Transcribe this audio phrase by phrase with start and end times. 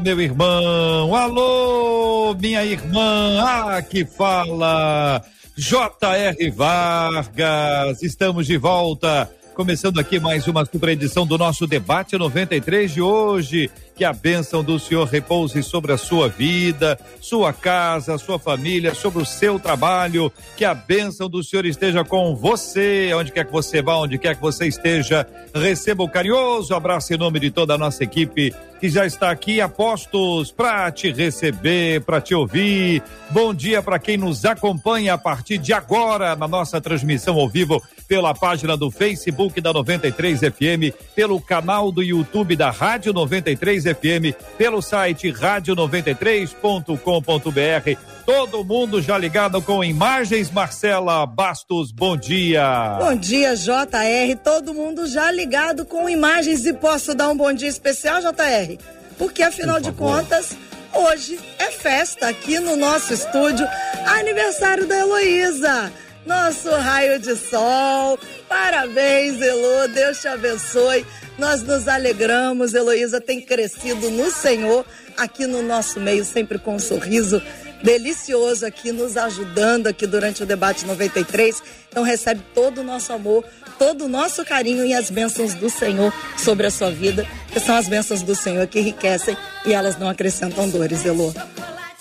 [0.00, 5.22] meu irmão, alô, minha irmã, ah, que fala,
[5.56, 6.50] J.R.
[6.50, 13.02] Vargas, estamos de volta, começando aqui mais uma super edição do nosso debate 93 de
[13.02, 13.68] hoje.
[13.96, 19.20] Que a bênção do Senhor repouse sobre a sua vida, sua casa, sua família, sobre
[19.20, 20.32] o seu trabalho.
[20.56, 24.36] Que a bênção do Senhor esteja com você, onde quer que você vá, onde quer
[24.36, 25.26] que você esteja.
[25.52, 29.60] Receba o carinhoso abraço em nome de toda a nossa equipe que já está aqui
[29.60, 33.02] apostos para te receber, para te ouvir.
[33.30, 37.82] Bom dia para quem nos acompanha a partir de agora na nossa transmissão ao vivo
[38.08, 44.34] pela página do Facebook da 93 FM, pelo canal do YouTube da Rádio 93 FM,
[44.56, 48.00] pelo site rádio93.com.br.
[48.24, 50.50] Todo mundo já ligado com imagens.
[50.50, 52.96] Marcela Bastos, bom dia.
[52.98, 54.34] Bom dia, JR.
[54.42, 58.78] Todo mundo já ligado com imagens e posso dar um bom dia especial, JR?
[59.18, 60.56] Porque afinal de contas,
[60.94, 63.66] hoje é festa aqui no nosso estúdio,
[64.06, 65.92] aniversário da Heloísa
[66.28, 68.18] nosso raio de sol.
[68.48, 71.04] Parabéns, Elo, Deus te abençoe.
[71.38, 74.84] Nós nos alegramos, Heloísa tem crescido no Senhor,
[75.16, 77.40] aqui no nosso meio, sempre com um sorriso
[77.82, 81.62] delicioso aqui, nos ajudando aqui durante o debate 93.
[81.88, 83.44] Então recebe todo o nosso amor,
[83.78, 87.76] todo o nosso carinho e as bênçãos do Senhor sobre a sua vida, que são
[87.76, 91.32] as bênçãos do Senhor que enriquecem e elas não acrescentam dores, Elô.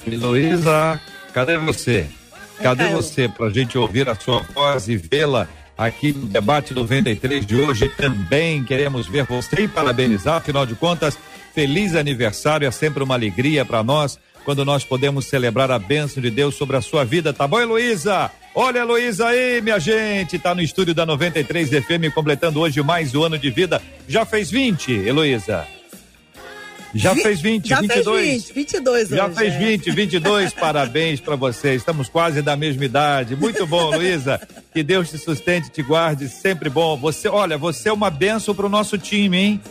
[0.05, 0.99] Heloísa,
[1.31, 2.07] cadê você?
[2.61, 2.89] Cadê é.
[2.89, 7.55] você para a gente ouvir a sua voz e vê-la aqui no debate 93 de
[7.55, 7.89] hoje?
[7.89, 11.17] Também queremos ver você e parabenizar, afinal de contas,
[11.53, 16.31] feliz aniversário, é sempre uma alegria para nós quando nós podemos celebrar a bênção de
[16.31, 18.31] Deus sobre a sua vida, tá bom, Heloísa?
[18.55, 23.23] Olha, Heloísa aí, minha gente, tá no estúdio da 93 FM, completando hoje mais um
[23.23, 23.81] ano de vida.
[24.07, 25.67] Já fez 20, Heloísa?
[26.93, 28.25] Já Vi, fez 20, já 22.
[28.25, 29.57] Fez 20, 22 Já hoje, fez é.
[29.57, 30.53] 20, 22.
[30.55, 31.75] Parabéns para você.
[31.75, 33.35] Estamos quase da mesma idade.
[33.35, 34.39] Muito bom, Luísa.
[34.73, 36.29] Que Deus te sustente, te guarde.
[36.29, 36.97] Sempre bom.
[36.97, 39.61] Você, olha, você é uma benção para o nosso time, hein?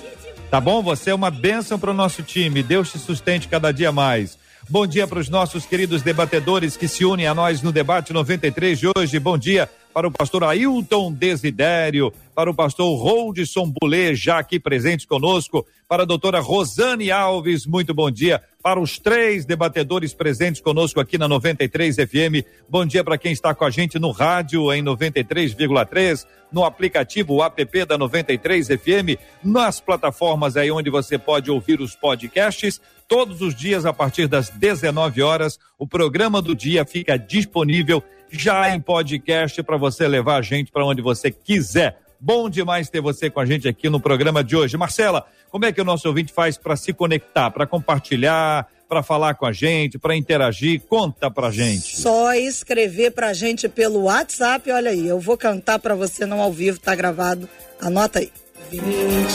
[0.50, 0.82] Tá bom?
[0.82, 2.62] Você é uma benção para o nosso time.
[2.62, 4.38] Deus te sustente cada dia mais.
[4.69, 8.77] Bom dia para os nossos queridos debatedores que se unem a nós no debate 93
[8.77, 9.16] de hoje.
[9.21, 15.06] Bom dia para o pastor Ailton Desidério, para o pastor Roldson Bulê, já aqui presentes
[15.06, 18.43] conosco, para a doutora Rosane Alves, muito bom dia.
[18.62, 23.54] Para os três debatedores presentes conosco aqui na 93 FM, bom dia para quem está
[23.54, 30.59] com a gente no rádio em 93,3, no aplicativo app da 93 FM, nas plataformas
[30.59, 32.83] aí onde você pode ouvir os podcasts.
[33.08, 38.74] Todos os dias, a partir das 19 horas, o programa do dia fica disponível já
[38.74, 41.98] em podcast para você levar a gente para onde você quiser.
[42.18, 44.76] Bom demais ter você com a gente aqui no programa de hoje.
[44.76, 49.34] Marcela, como é que o nosso ouvinte faz para se conectar, para compartilhar, para falar
[49.34, 50.80] com a gente, para interagir?
[50.88, 52.00] Conta pra gente.
[52.00, 56.52] Só escrever pra gente pelo WhatsApp, olha aí, eu vou cantar para você não ao
[56.52, 57.48] vivo, tá gravado.
[57.80, 58.32] Anota aí.
[58.68, 59.26] 21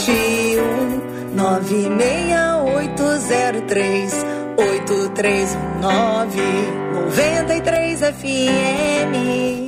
[3.42, 4.24] 96803
[4.56, 6.40] 8319
[7.08, 9.62] 93 FM.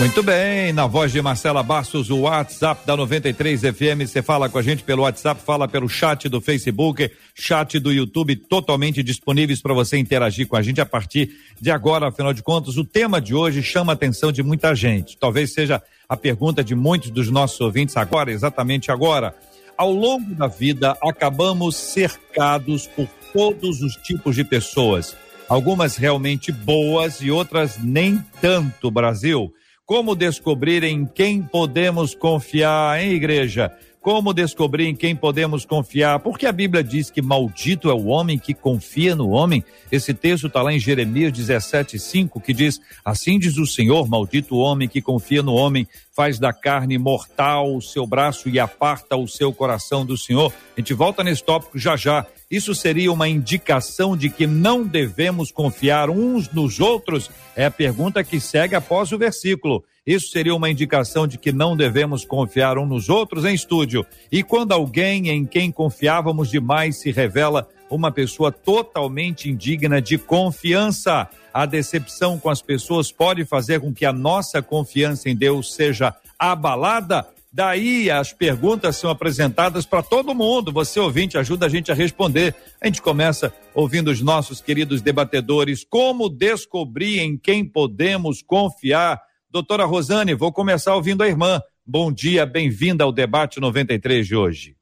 [0.00, 4.58] Muito bem, na voz de Marcela Bastos, o WhatsApp da 93 FM, você fala com
[4.58, 9.72] a gente pelo WhatsApp, fala pelo chat do Facebook, chat do YouTube, totalmente disponíveis para
[9.72, 11.30] você interagir com a gente a partir
[11.60, 15.16] de agora, afinal de contas, o tema de hoje chama a atenção de muita gente.
[15.16, 19.32] Talvez seja a pergunta de muitos dos nossos ouvintes agora, exatamente agora.
[19.76, 25.16] Ao longo da vida, acabamos cercados por todos os tipos de pessoas,
[25.48, 29.52] algumas realmente boas e outras nem tanto, Brasil.
[29.84, 33.70] Como descobrir em quem podemos confiar, hein, igreja?
[34.04, 36.18] Como descobrir em quem podemos confiar?
[36.18, 39.64] Porque a Bíblia diz que maldito é o homem que confia no homem.
[39.90, 44.58] Esse texto está lá em Jeremias 17,5, que diz: Assim diz o Senhor, maldito o
[44.58, 49.26] homem que confia no homem, faz da carne mortal o seu braço e aparta o
[49.26, 50.52] seu coração do Senhor.
[50.76, 52.26] A gente volta nesse tópico já já.
[52.50, 57.30] Isso seria uma indicação de que não devemos confiar uns nos outros?
[57.56, 59.82] É a pergunta que segue após o versículo.
[60.06, 64.04] Isso seria uma indicação de que não devemos confiar uns nos outros em estúdio.
[64.30, 71.28] E quando alguém em quem confiávamos demais se revela uma pessoa totalmente indigna de confiança.
[71.52, 76.14] A decepção com as pessoas pode fazer com que a nossa confiança em Deus seja
[76.38, 77.26] abalada.
[77.52, 80.72] Daí as perguntas são apresentadas para todo mundo.
[80.72, 82.54] Você ouvinte ajuda a gente a responder.
[82.80, 85.84] A gente começa ouvindo os nossos queridos debatedores.
[85.88, 89.22] Como descobrir em quem podemos confiar?
[89.54, 91.62] Doutora Rosane, vou começar ouvindo a irmã.
[91.86, 94.76] Bom dia, bem-vinda ao debate 93 de hoje.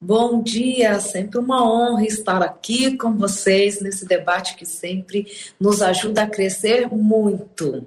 [0.00, 5.26] Bom dia, sempre uma honra estar aqui com vocês nesse debate que sempre
[5.58, 7.84] nos ajuda a crescer muito.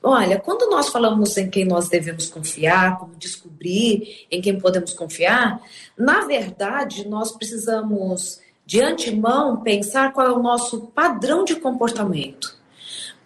[0.00, 5.60] Olha, quando nós falamos em quem nós devemos confiar, como descobrir em quem podemos confiar,
[5.98, 12.61] na verdade nós precisamos de antemão pensar qual é o nosso padrão de comportamento.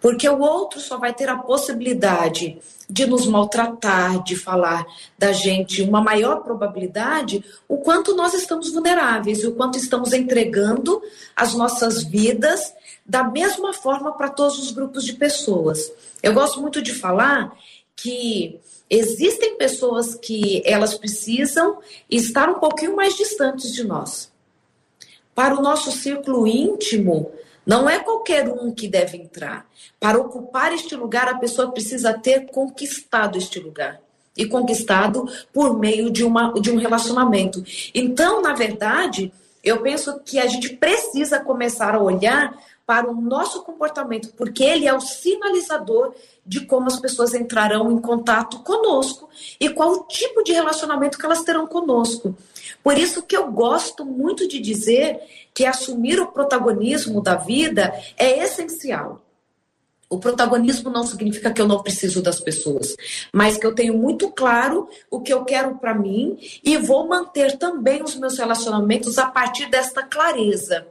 [0.07, 2.57] Porque o outro só vai ter a possibilidade
[2.89, 4.85] de nos maltratar, de falar
[5.19, 11.01] da gente, uma maior probabilidade, o quanto nós estamos vulneráveis o quanto estamos entregando
[11.35, 12.73] as nossas vidas
[13.05, 15.91] da mesma forma para todos os grupos de pessoas.
[16.23, 17.53] Eu gosto muito de falar
[17.93, 21.79] que existem pessoas que elas precisam
[22.09, 24.31] estar um pouquinho mais distantes de nós.
[25.35, 27.29] Para o nosso círculo íntimo,
[27.67, 29.67] não é qualquer um que deve entrar.
[29.99, 33.99] Para ocupar este lugar, a pessoa precisa ter conquistado este lugar.
[34.37, 37.61] E conquistado por meio de, uma, de um relacionamento.
[37.93, 43.63] Então, na verdade, eu penso que a gente precisa começar a olhar para o nosso
[43.63, 46.13] comportamento, porque ele é o sinalizador
[46.45, 49.27] de como as pessoas entrarão em contato conosco
[49.59, 52.33] e qual o tipo de relacionamento que elas terão conosco.
[52.87, 55.19] Por isso que eu gosto muito de dizer
[55.53, 59.21] que assumir o protagonismo da vida é essencial.
[60.09, 62.95] O protagonismo não significa que eu não preciso das pessoas,
[63.33, 67.57] mas que eu tenho muito claro o que eu quero para mim e vou manter
[67.57, 70.87] também os meus relacionamentos a partir desta clareza.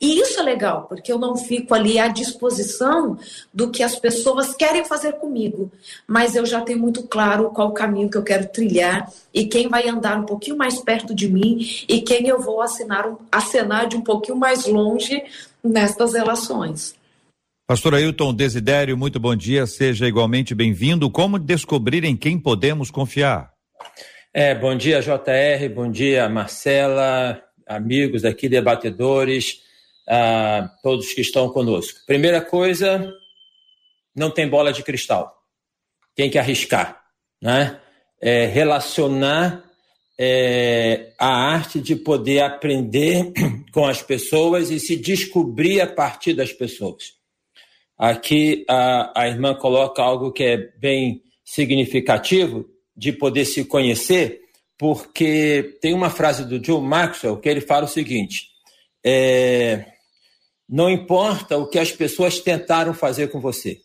[0.00, 3.18] E isso é legal, porque eu não fico ali à disposição
[3.52, 5.72] do que as pessoas querem fazer comigo,
[6.06, 9.68] mas eu já tenho muito claro qual o caminho que eu quero trilhar e quem
[9.68, 11.58] vai andar um pouquinho mais perto de mim
[11.88, 15.20] e quem eu vou assinar, acenar de um pouquinho mais longe
[15.64, 16.94] nestas relações.
[17.66, 21.10] Pastor Ailton Desidério, muito bom dia, seja igualmente bem-vindo.
[21.10, 23.50] Como descobrir em quem podemos confiar?
[24.32, 29.66] É, bom dia, JR, bom dia, Marcela, amigos aqui, debatedores
[30.08, 32.00] a todos que estão conosco.
[32.06, 33.12] Primeira coisa,
[34.16, 35.36] não tem bola de cristal.
[36.14, 37.00] Tem que arriscar,
[37.40, 37.80] né?
[38.20, 39.64] É, relacionar
[40.18, 43.32] é, a arte de poder aprender
[43.72, 47.12] com as pessoas e se descobrir a partir das pessoas.
[47.96, 52.66] Aqui a, a irmã coloca algo que é bem significativo
[52.96, 54.40] de poder se conhecer,
[54.76, 58.48] porque tem uma frase do John Maxwell que ele fala o seguinte:
[59.04, 59.97] é,
[60.68, 63.80] não importa o que as pessoas tentaram fazer com você.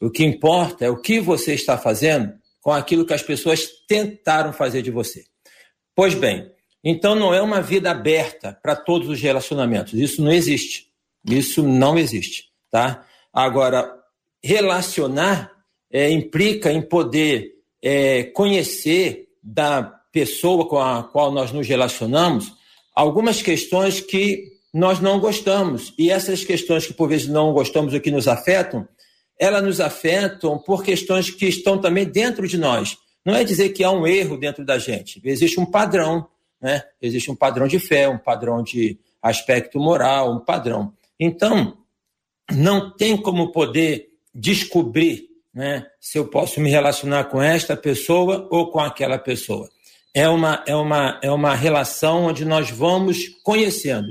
[0.00, 4.52] O que importa é o que você está fazendo com aquilo que as pessoas tentaram
[4.52, 5.24] fazer de você.
[5.94, 6.50] Pois bem,
[6.84, 9.94] então não é uma vida aberta para todos os relacionamentos.
[9.94, 10.88] Isso não existe.
[11.24, 13.04] Isso não existe, tá?
[13.32, 13.92] Agora,
[14.42, 15.50] relacionar
[15.90, 19.82] é, implica em poder é, conhecer da
[20.12, 22.52] pessoa com a qual nós nos relacionamos
[22.94, 25.94] algumas questões que nós não gostamos.
[25.96, 28.86] E essas questões que por vezes não gostamos ou que nos afetam,
[29.38, 32.98] elas nos afetam por questões que estão também dentro de nós.
[33.24, 35.18] Não é dizer que há um erro dentro da gente.
[35.24, 36.28] Existe um padrão,
[36.60, 36.82] né?
[37.00, 40.92] Existe um padrão de fé, um padrão de aspecto moral, um padrão.
[41.18, 41.78] Então,
[42.52, 48.70] não tem como poder descobrir né, se eu posso me relacionar com esta pessoa ou
[48.70, 49.70] com aquela pessoa.
[50.12, 54.08] É uma, é uma, é uma relação onde nós vamos conhecendo.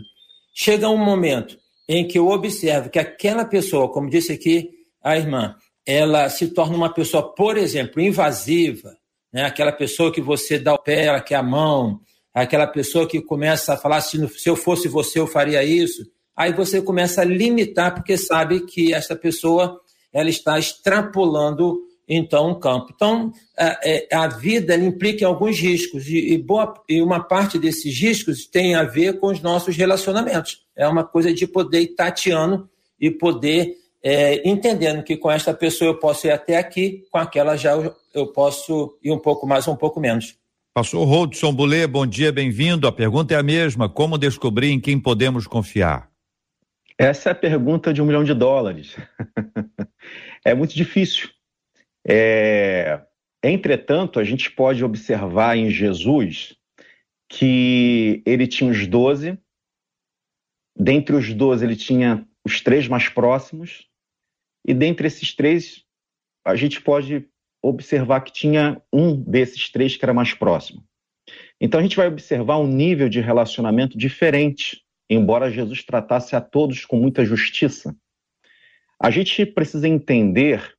[0.57, 4.69] Chega um momento em que eu observo que aquela pessoa, como disse aqui
[5.03, 5.53] a irmã,
[5.85, 8.95] ela se torna uma pessoa, por exemplo, invasiva,
[9.33, 9.43] né?
[9.43, 11.99] aquela pessoa que você dá o pé, ela quer a mão,
[12.33, 16.53] aquela pessoa que começa a falar se, se eu fosse você eu faria isso, aí
[16.53, 19.77] você começa a limitar porque sabe que essa pessoa
[20.13, 22.91] ela está extrapolando então um campo.
[22.93, 27.97] Então a, é, a vida implica em alguns riscos e, boa, e uma parte desses
[27.99, 30.63] riscos tem a ver com os nossos relacionamentos.
[30.75, 32.69] É uma coisa de poder ir tateando
[32.99, 37.55] e poder é, entendendo que com esta pessoa eu posso ir até aqui, com aquela
[37.57, 40.35] já eu, eu posso ir um pouco mais ou um pouco menos.
[40.75, 42.85] Pastor Rodson Bulê, bom dia, bem-vindo.
[42.85, 46.09] A pergunta é a mesma: como descobrir em quem podemos confiar?
[46.97, 48.95] Essa é a pergunta de um milhão de dólares.
[50.45, 51.29] é muito difícil.
[52.07, 53.01] É...
[53.43, 56.55] Entretanto, a gente pode observar em Jesus
[57.29, 59.37] que ele tinha os doze,
[60.77, 63.87] Dentre os doze, ele tinha os três mais próximos,
[64.67, 65.85] e dentre esses três,
[66.43, 67.27] a gente pode
[67.63, 70.83] observar que tinha um desses três que era mais próximo.
[71.59, 76.83] Então a gente vai observar um nível de relacionamento diferente, embora Jesus tratasse a todos
[76.83, 77.95] com muita justiça.
[79.01, 80.74] A gente precisa entender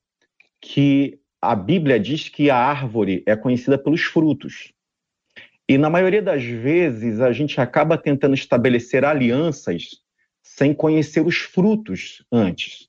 [0.60, 4.72] que a Bíblia diz que a árvore é conhecida pelos frutos.
[5.68, 9.88] E na maioria das vezes a gente acaba tentando estabelecer alianças
[10.42, 12.88] sem conhecer os frutos antes.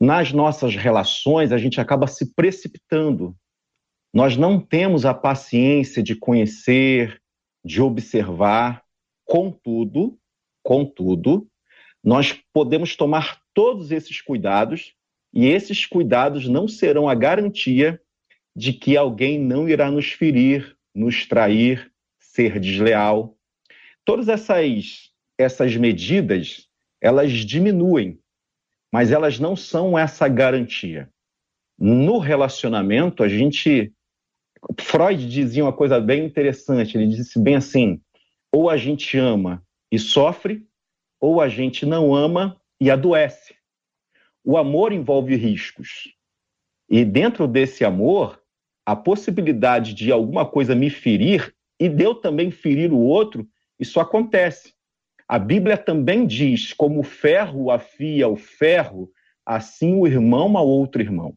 [0.00, 3.36] Nas nossas relações, a gente acaba se precipitando.
[4.14, 7.20] Nós não temos a paciência de conhecer,
[7.62, 8.82] de observar.
[9.26, 10.18] Contudo,
[10.62, 11.46] contudo,
[12.02, 14.94] nós podemos tomar todos esses cuidados
[15.32, 18.00] e esses cuidados não serão a garantia
[18.54, 23.36] de que alguém não irá nos ferir, nos trair, ser desleal.
[24.04, 26.68] Todas essas essas medidas,
[27.00, 28.18] elas diminuem,
[28.92, 31.08] mas elas não são essa garantia.
[31.78, 33.92] No relacionamento, a gente
[34.78, 38.00] Freud dizia uma coisa bem interessante, ele disse bem assim:
[38.52, 40.66] ou a gente ama e sofre,
[41.18, 43.54] ou a gente não ama e adoece.
[44.44, 46.14] O amor envolve riscos.
[46.88, 48.40] E dentro desse amor,
[48.84, 54.00] a possibilidade de alguma coisa me ferir e de eu também ferir o outro, isso
[54.00, 54.74] acontece.
[55.28, 59.10] A Bíblia também diz: como o ferro afia o ferro,
[59.46, 61.34] assim o irmão a outro irmão.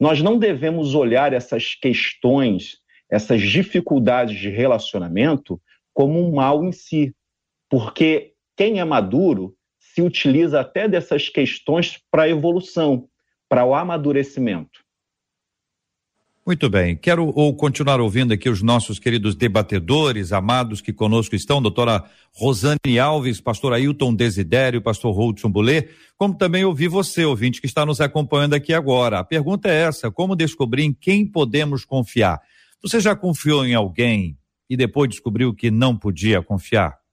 [0.00, 2.78] Nós não devemos olhar essas questões,
[3.10, 5.60] essas dificuldades de relacionamento,
[5.92, 7.14] como um mal em si,
[7.68, 9.54] porque quem é maduro
[9.94, 13.08] se utiliza até dessas questões para a evolução,
[13.48, 14.82] para o amadurecimento.
[16.44, 21.62] Muito bem, quero ou continuar ouvindo aqui os nossos queridos debatedores, amados que conosco estão,
[21.62, 27.66] doutora Rosane Alves, pastor Ailton Desidério, pastor Hudson Bulê, como também ouvir você, ouvinte, que
[27.66, 29.20] está nos acompanhando aqui agora.
[29.20, 32.40] A pergunta é essa, como descobrir em quem podemos confiar?
[32.82, 34.36] Você já confiou em alguém
[34.68, 37.03] e depois descobriu que não podia confiar?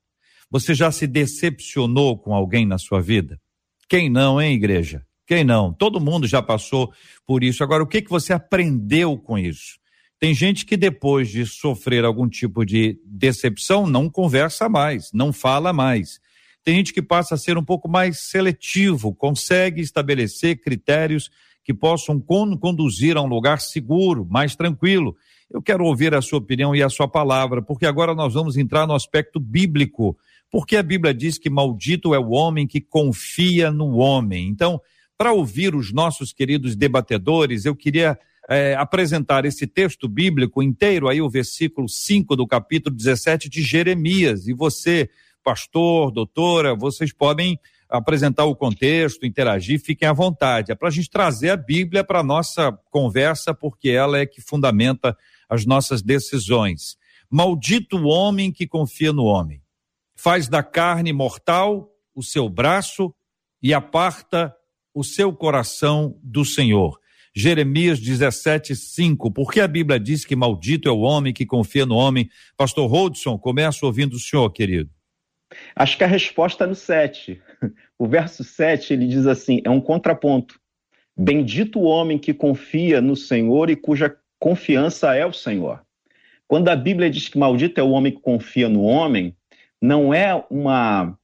[0.51, 3.39] Você já se decepcionou com alguém na sua vida?
[3.88, 5.01] Quem não, hein, igreja?
[5.25, 5.72] Quem não?
[5.72, 6.91] Todo mundo já passou
[7.25, 7.63] por isso.
[7.63, 9.79] Agora, o que, que você aprendeu com isso?
[10.20, 15.72] Tem gente que depois de sofrer algum tipo de decepção não conversa mais, não fala
[15.72, 16.20] mais.
[16.65, 21.31] Tem gente que passa a ser um pouco mais seletivo, consegue estabelecer critérios
[21.63, 25.15] que possam conduzir a um lugar seguro, mais tranquilo.
[25.50, 28.86] Eu quero ouvir a sua opinião e a sua palavra, porque agora nós vamos entrar
[28.86, 30.17] no aspecto bíblico
[30.51, 34.50] porque a Bíblia diz que maldito é o homem que confia no homem.
[34.50, 34.81] Então,
[35.17, 41.22] para ouvir os nossos queridos debatedores, eu queria é, apresentar esse texto bíblico inteiro, aí
[41.22, 44.46] o versículo 5 do capítulo 17 de Jeremias.
[44.46, 45.10] E você,
[45.41, 50.72] pastor, doutora, vocês podem apresentar o contexto, interagir, fiquem à vontade.
[50.72, 54.41] É para a gente trazer a Bíblia para a nossa conversa, porque ela é que
[54.41, 55.15] fundamenta
[55.50, 56.98] as nossas decisões.
[57.29, 59.61] Maldito o homem que confia no homem
[60.22, 63.13] faz da carne mortal o seu braço
[63.62, 64.56] e aparta
[64.94, 67.00] o seu coração do Senhor.
[67.36, 69.32] Jeremias 17, 5.
[69.32, 72.30] Porque a Bíblia diz que maldito é o homem que confia no homem?
[72.56, 74.92] Pastor Rodson, começo ouvindo o senhor, querido.
[75.75, 77.42] Acho que a resposta é no 7.
[77.98, 80.60] O verso 7 ele diz assim: é um contraponto.
[81.16, 85.82] Bendito o homem que confia no Senhor e cuja confiança é o Senhor.
[86.48, 89.36] Quando a Bíblia diz que maldito é o homem que confia no homem,
[89.81, 91.17] não é uma,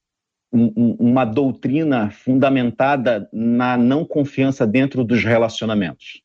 [0.51, 6.23] uma doutrina fundamentada na não confiança dentro dos relacionamentos.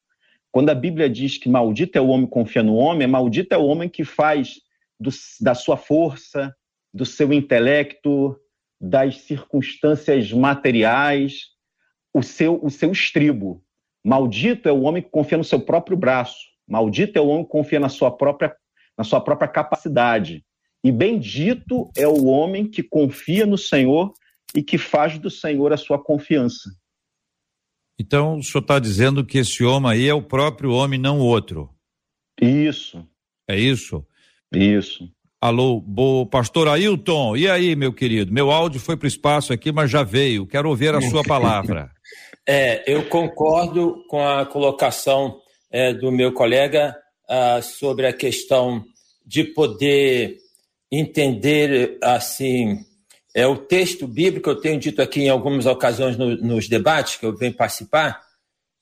[0.50, 3.58] Quando a Bíblia diz que maldito é o homem que confia no homem, maldito é
[3.58, 4.60] o homem que faz
[4.98, 5.10] do,
[5.40, 6.54] da sua força,
[6.92, 8.38] do seu intelecto,
[8.80, 11.46] das circunstâncias materiais,
[12.12, 13.62] o seu, o seu estribo.
[14.04, 16.38] Maldito é o homem que confia no seu próprio braço.
[16.66, 18.54] Maldito é o homem que confia na sua própria,
[18.96, 20.44] na sua própria capacidade.
[20.84, 24.12] E bendito é o homem que confia no Senhor
[24.54, 26.70] e que faz do Senhor a sua confiança.
[27.98, 31.24] Então, o senhor está dizendo que esse homem aí é o próprio homem, não o
[31.24, 31.70] outro.
[32.40, 33.06] Isso.
[33.48, 34.04] É isso?
[34.52, 35.08] Isso.
[35.40, 38.32] Alô, bo, pastor Ailton, e aí, meu querido?
[38.32, 40.46] Meu áudio foi para o espaço aqui, mas já veio.
[40.46, 41.90] Quero ouvir a sua palavra.
[42.44, 45.38] É, eu concordo com a colocação
[45.70, 46.92] é, do meu colega
[47.28, 48.84] ah, sobre a questão
[49.24, 50.38] de poder
[50.92, 52.84] entender assim
[53.34, 57.24] é o texto bíblico eu tenho dito aqui em algumas ocasiões no, nos debates que
[57.24, 58.20] eu venho participar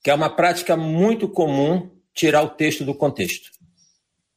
[0.03, 3.49] que é uma prática muito comum tirar o texto do contexto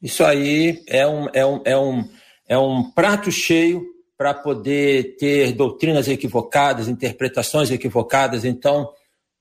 [0.05, 2.09] isso aí é um, é um, é um,
[2.47, 3.83] é um prato cheio
[4.19, 8.45] para poder ter doutrinas equivocadas, interpretações equivocadas.
[8.45, 8.91] Então,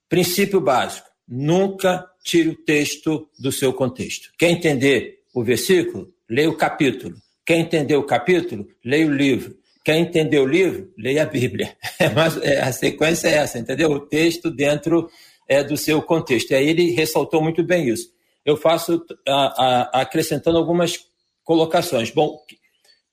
[0.08, 4.30] princípio básico: nunca tire o texto do seu contexto.
[4.38, 6.08] Quer entender o versículo?
[6.30, 7.16] Leia o capítulo.
[7.46, 8.68] Quer entender o capítulo?
[8.84, 9.56] Leia o livro.
[9.84, 10.92] Quer entender o livro?
[10.98, 11.76] Leia a Bíblia.
[12.16, 13.92] Mas é, a sequência é essa, entendeu?
[13.92, 15.10] O texto dentro
[15.48, 16.52] é, do seu contexto.
[16.52, 18.10] E aí ele ressaltou muito bem isso.
[18.46, 21.06] Eu faço a, a, acrescentando algumas
[21.44, 22.12] colocações.
[22.12, 22.40] Bom,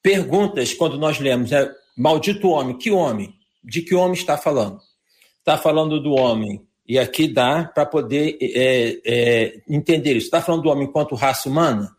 [0.03, 3.35] perguntas quando nós lemos, é maldito homem, que homem?
[3.63, 4.81] De que homem está falando?
[5.39, 10.27] Está falando do homem, e aqui dá para poder é, é, entender isso.
[10.27, 11.95] Está falando do homem enquanto raça humana?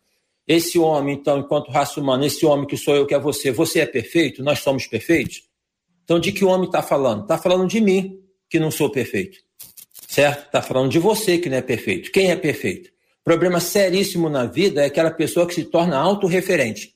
[0.51, 3.79] Esse homem, então, enquanto raça humana, esse homem que sou eu, que é você, você
[3.79, 4.43] é perfeito?
[4.43, 5.43] Nós somos perfeitos?
[6.03, 7.21] Então, de que homem está falando?
[7.21, 9.37] Está falando de mim, que não sou perfeito.
[10.09, 10.47] Certo?
[10.47, 12.11] Está falando de você, que não é perfeito.
[12.11, 12.89] Quem é perfeito?
[13.23, 16.95] Problema seríssimo na vida é aquela pessoa que se torna autorreferente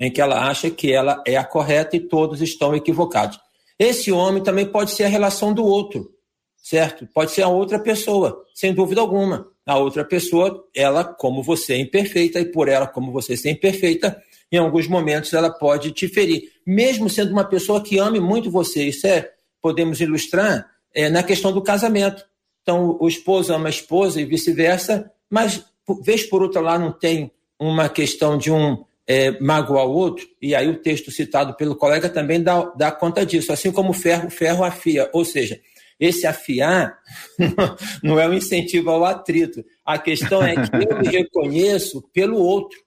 [0.00, 3.38] em que ela acha que ela é a correta e todos estão equivocados.
[3.78, 6.10] Esse homem também pode ser a relação do outro,
[6.56, 7.06] certo?
[7.12, 9.53] Pode ser a outra pessoa, sem dúvida alguma.
[9.66, 14.22] A outra pessoa, ela, como você é imperfeita, e por ela, como você ser imperfeita,
[14.52, 16.52] em alguns momentos ela pode te ferir.
[16.66, 21.52] Mesmo sendo uma pessoa que ame muito você, isso é, podemos ilustrar é, na questão
[21.52, 22.24] do casamento.
[22.62, 25.64] Então, o esposo ama a esposa e vice-versa, mas,
[26.02, 30.54] vez por outra lá, não tem uma questão de um é, magoar o outro, e
[30.54, 34.64] aí o texto citado pelo colega também dá, dá conta disso, assim como ferro, ferro
[34.64, 35.60] afia, ou seja,
[35.98, 36.98] esse afiar
[38.02, 39.64] não é um incentivo ao atrito.
[39.84, 42.78] A questão é que eu me reconheço pelo outro.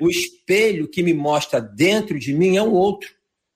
[0.00, 3.10] O espelho que me mostra dentro de mim é um outro.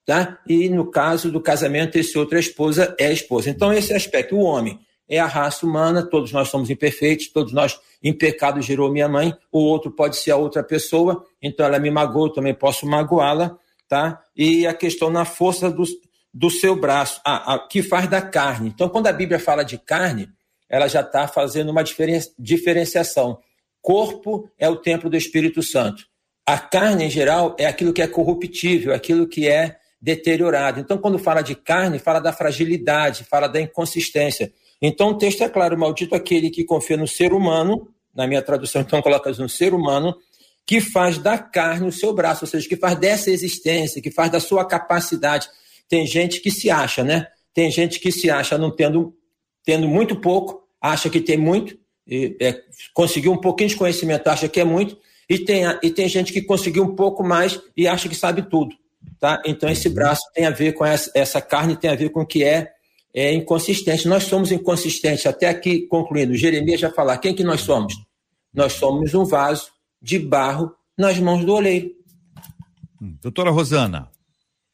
[0.07, 0.40] Tá?
[0.47, 3.50] E no caso do casamento, esse outro é esposa é a esposa.
[3.50, 7.79] Então, esse aspecto, o homem é a raça humana, todos nós somos imperfeitos, todos nós
[8.02, 11.90] em pecado gerou minha mãe, o outro pode ser a outra pessoa, então ela me
[11.90, 14.23] magoou, também posso magoá-la, tá?
[14.37, 15.83] E a questão na força do,
[16.32, 18.68] do seu braço, a, a, que faz da carne.
[18.68, 20.28] Então, quando a Bíblia fala de carne,
[20.68, 23.38] ela já está fazendo uma diferen, diferenciação.
[23.82, 26.04] Corpo é o templo do Espírito Santo.
[26.46, 30.80] A carne, em geral, é aquilo que é corruptível, aquilo que é deteriorado.
[30.80, 34.52] Então, quando fala de carne, fala da fragilidade, fala da inconsistência.
[34.80, 38.80] Então o texto é claro: maldito aquele que confia no ser humano, na minha tradução,
[38.80, 40.16] então coloca no ser humano,
[40.66, 44.30] que faz da carne o seu braço, ou seja, que faz dessa existência, que faz
[44.30, 45.49] da sua capacidade.
[45.91, 47.26] Tem gente que se acha, né?
[47.53, 49.15] Tem gente que se acha não tendo,
[49.63, 51.76] tendo muito pouco, acha que tem muito,
[52.07, 52.59] e, é,
[52.95, 54.97] conseguiu um pouquinho de conhecimento, acha que é muito,
[55.29, 58.75] e tem, e tem gente que conseguiu um pouco mais e acha que sabe tudo.
[59.19, 59.43] Tá?
[59.45, 62.26] Então, esse braço tem a ver com essa, essa carne, tem a ver com o
[62.26, 62.73] que é
[63.13, 64.09] é inconsistente.
[64.09, 65.26] Nós somos inconsistentes.
[65.26, 67.95] Até aqui, concluindo, Jeremias já falar, quem que nós somos?
[68.53, 71.91] Nós somos um vaso de barro nas mãos do oleiro.
[73.00, 74.09] Doutora Rosana.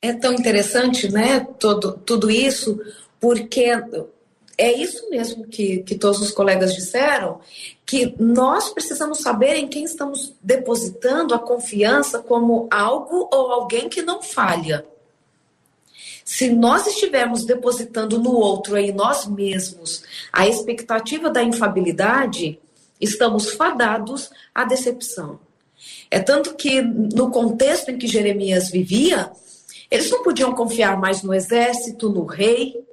[0.07, 2.81] É tão interessante, né, todo, tudo isso,
[3.21, 3.73] porque
[4.57, 7.41] é isso mesmo que, que todos os colegas disseram,
[7.85, 14.01] que nós precisamos saber em quem estamos depositando a confiança como algo ou alguém que
[14.01, 14.87] não falha.
[16.25, 22.61] Se nós estivermos depositando no outro e nós mesmos a expectativa da infabilidade,
[23.01, 25.39] estamos fadados à decepção.
[26.11, 29.31] É tanto que no contexto em que Jeremias vivia,
[29.91, 32.85] eles não podiam confiar mais no exército, no rei.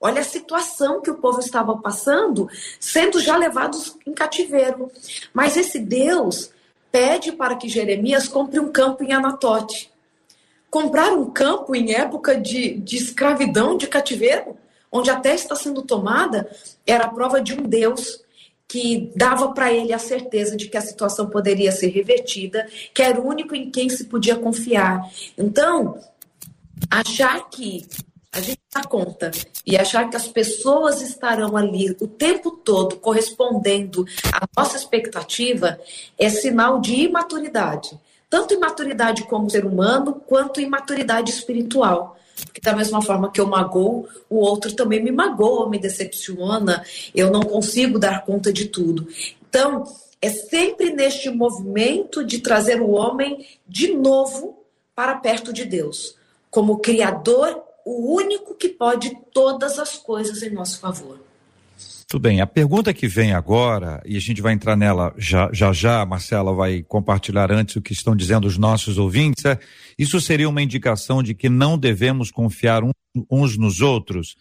[0.00, 4.90] Olha a situação que o povo estava passando, sendo já levados em cativeiro.
[5.32, 6.50] Mas esse Deus
[6.90, 9.90] pede para que Jeremias compre um campo em Anatote.
[10.70, 14.56] Comprar um campo em época de, de escravidão, de cativeiro,
[14.90, 16.48] onde a terra está sendo tomada,
[16.86, 18.22] era a prova de um Deus
[18.66, 23.18] que dava para ele a certeza de que a situação poderia ser revertida, que era
[23.18, 25.00] o único em quem se podia confiar.
[25.38, 25.98] Então,
[26.90, 27.86] achar que
[28.32, 29.30] a gente dá conta
[29.64, 35.80] e achar que as pessoas estarão ali o tempo todo correspondendo à nossa expectativa
[36.18, 37.98] é sinal de imaturidade
[38.30, 42.18] tanto imaturidade como ser humano, quanto imaturidade espiritual.
[42.44, 47.30] Porque da mesma forma que eu magoo, o outro também me magoa, me decepciona, eu
[47.30, 49.08] não consigo dar conta de tudo.
[49.48, 49.84] Então,
[50.20, 54.62] é sempre neste movimento de trazer o homem de novo
[54.94, 56.16] para perto de Deus,
[56.50, 61.18] como Criador, o único que pode todas as coisas em nosso favor.
[62.08, 62.40] Tudo bem.
[62.40, 66.54] A pergunta que vem agora, e a gente vai entrar nela já já, já Marcela
[66.54, 69.58] vai compartilhar antes o que estão dizendo os nossos ouvintes, é,
[69.98, 72.82] isso seria uma indicação de que não devemos confiar
[73.30, 74.36] uns nos outros?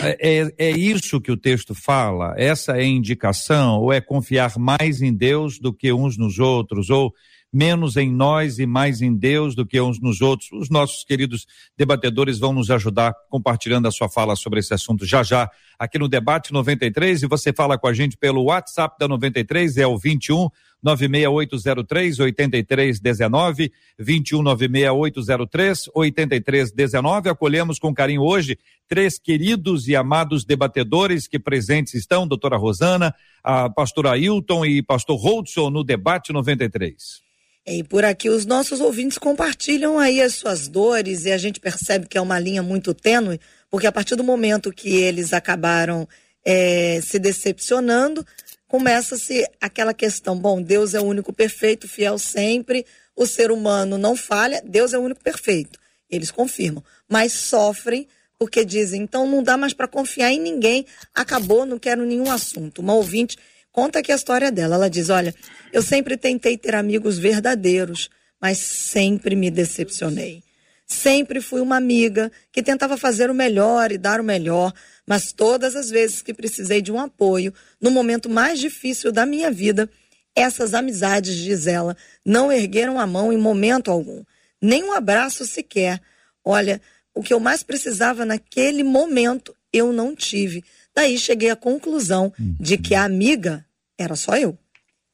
[0.00, 2.34] É, é, é isso que o texto fala?
[2.36, 3.78] Essa é a indicação?
[3.78, 6.90] Ou é confiar mais em Deus do que uns nos outros?
[6.90, 7.14] Ou
[7.56, 10.50] menos em nós e mais em Deus do que uns nos outros.
[10.52, 15.22] Os nossos queridos debatedores vão nos ajudar compartilhando a sua fala sobre esse assunto já
[15.22, 19.78] já aqui no debate 93 e você fala com a gente pelo WhatsApp da 93
[19.78, 20.50] é o 21
[20.82, 27.30] 96803 8319 21 96803 8319.
[27.30, 33.70] Acolhemos com carinho hoje três queridos e amados debatedores que presentes estão, doutora Rosana, a
[33.70, 37.25] pastora Ailton e pastor Holdson no debate 93.
[37.66, 42.06] E por aqui os nossos ouvintes compartilham aí as suas dores e a gente percebe
[42.06, 46.08] que é uma linha muito tênue, porque a partir do momento que eles acabaram
[46.44, 48.24] é, se decepcionando,
[48.68, 54.14] começa-se aquela questão: bom, Deus é o único perfeito, fiel sempre, o ser humano não
[54.14, 55.76] falha, Deus é o único perfeito.
[56.08, 58.06] Eles confirmam, mas sofrem
[58.38, 62.80] porque dizem, então não dá mais para confiar em ninguém, acabou, não quero nenhum assunto.
[62.80, 63.36] Uma ouvinte
[63.76, 64.76] conta aqui a história dela.
[64.76, 65.34] Ela diz: Olha,
[65.70, 68.08] eu sempre tentei ter amigos verdadeiros,
[68.40, 70.42] mas sempre me decepcionei.
[70.86, 74.72] Sempre fui uma amiga que tentava fazer o melhor e dar o melhor,
[75.06, 79.50] mas todas as vezes que precisei de um apoio, no momento mais difícil da minha
[79.50, 79.90] vida,
[80.34, 84.22] essas amizades, diz ela, não ergueram a mão em momento algum,
[84.62, 86.00] nem um abraço sequer.
[86.44, 86.80] Olha,
[87.12, 90.64] o que eu mais precisava naquele momento eu não tive.
[90.94, 93.65] Daí cheguei à conclusão de que a amiga
[93.98, 94.58] era só eu.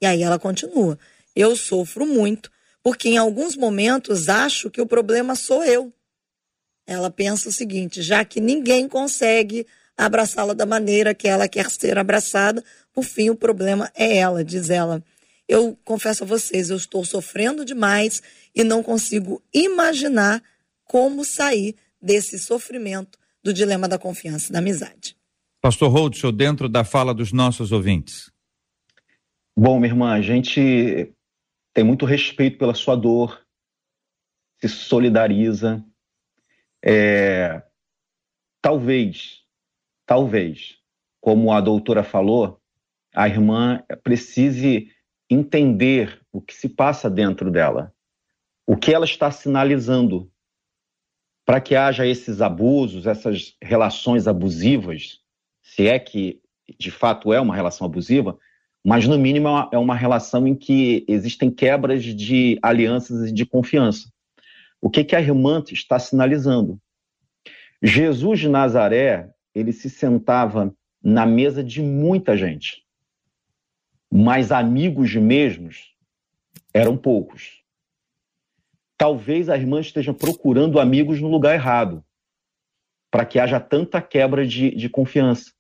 [0.00, 0.98] E aí ela continua:
[1.34, 2.50] eu sofro muito
[2.82, 5.92] porque em alguns momentos acho que o problema sou eu.
[6.86, 9.66] Ela pensa o seguinte: já que ninguém consegue
[9.96, 14.70] abraçá-la da maneira que ela quer ser abraçada, por fim o problema é ela, diz
[14.70, 15.02] ela.
[15.48, 18.22] Eu confesso a vocês, eu estou sofrendo demais
[18.54, 20.42] e não consigo imaginar
[20.84, 25.16] como sair desse sofrimento do dilema da confiança e da amizade.
[25.60, 28.31] Pastor Holdson, dentro da fala dos nossos ouvintes.
[29.54, 31.14] Bom, minha irmã, a gente
[31.74, 33.46] tem muito respeito pela sua dor,
[34.58, 35.84] se solidariza.
[36.82, 37.62] É,
[38.62, 39.42] talvez,
[40.06, 40.78] talvez,
[41.20, 42.62] como a doutora falou,
[43.14, 44.90] a irmã precise
[45.28, 47.94] entender o que se passa dentro dela,
[48.66, 50.32] o que ela está sinalizando,
[51.44, 55.20] para que haja esses abusos, essas relações abusivas,
[55.62, 56.40] se é que
[56.78, 58.38] de fato é uma relação abusiva,
[58.84, 63.32] mas no mínimo é uma, é uma relação em que existem quebras de alianças e
[63.32, 64.10] de confiança.
[64.80, 66.80] O que, que a irmã está sinalizando?
[67.80, 72.84] Jesus de Nazaré, ele se sentava na mesa de muita gente,
[74.10, 75.94] mas amigos mesmos
[76.72, 77.62] eram poucos.
[78.96, 82.04] Talvez a irmã esteja procurando amigos no lugar errado,
[83.10, 85.52] para que haja tanta quebra de, de confiança.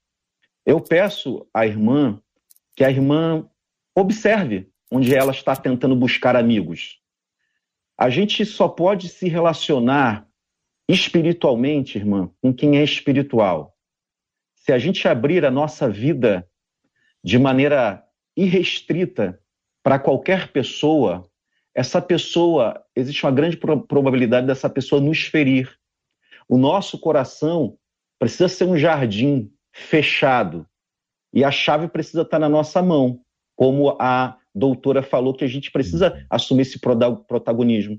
[0.64, 2.21] Eu peço à irmã
[2.74, 3.48] que a irmã
[3.94, 6.98] observe onde ela está tentando buscar amigos.
[7.98, 10.26] A gente só pode se relacionar
[10.88, 13.76] espiritualmente, irmã, com quem é espiritual.
[14.56, 16.48] Se a gente abrir a nossa vida
[17.22, 18.04] de maneira
[18.36, 19.40] irrestrita
[19.82, 21.28] para qualquer pessoa,
[21.74, 25.74] essa pessoa, existe uma grande probabilidade dessa pessoa nos ferir.
[26.48, 27.78] O nosso coração
[28.18, 30.66] precisa ser um jardim fechado,
[31.32, 33.20] e a chave precisa estar na nossa mão,
[33.56, 37.98] como a doutora falou que a gente precisa assumir esse protagonismo.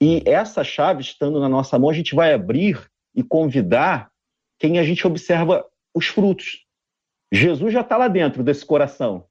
[0.00, 4.10] E essa chave estando na nossa mão, a gente vai abrir e convidar
[4.58, 5.64] quem a gente observa
[5.94, 6.64] os frutos.
[7.32, 9.24] Jesus já está lá dentro desse coração,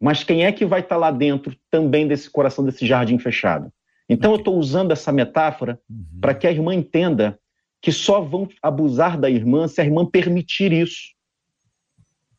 [0.00, 3.72] mas quem é que vai estar tá lá dentro também desse coração, desse jardim fechado?
[4.08, 6.20] Então eu estou usando essa metáfora uhum.
[6.20, 7.38] para que a irmã entenda
[7.80, 11.12] que só vão abusar da irmã se a irmã permitir isso.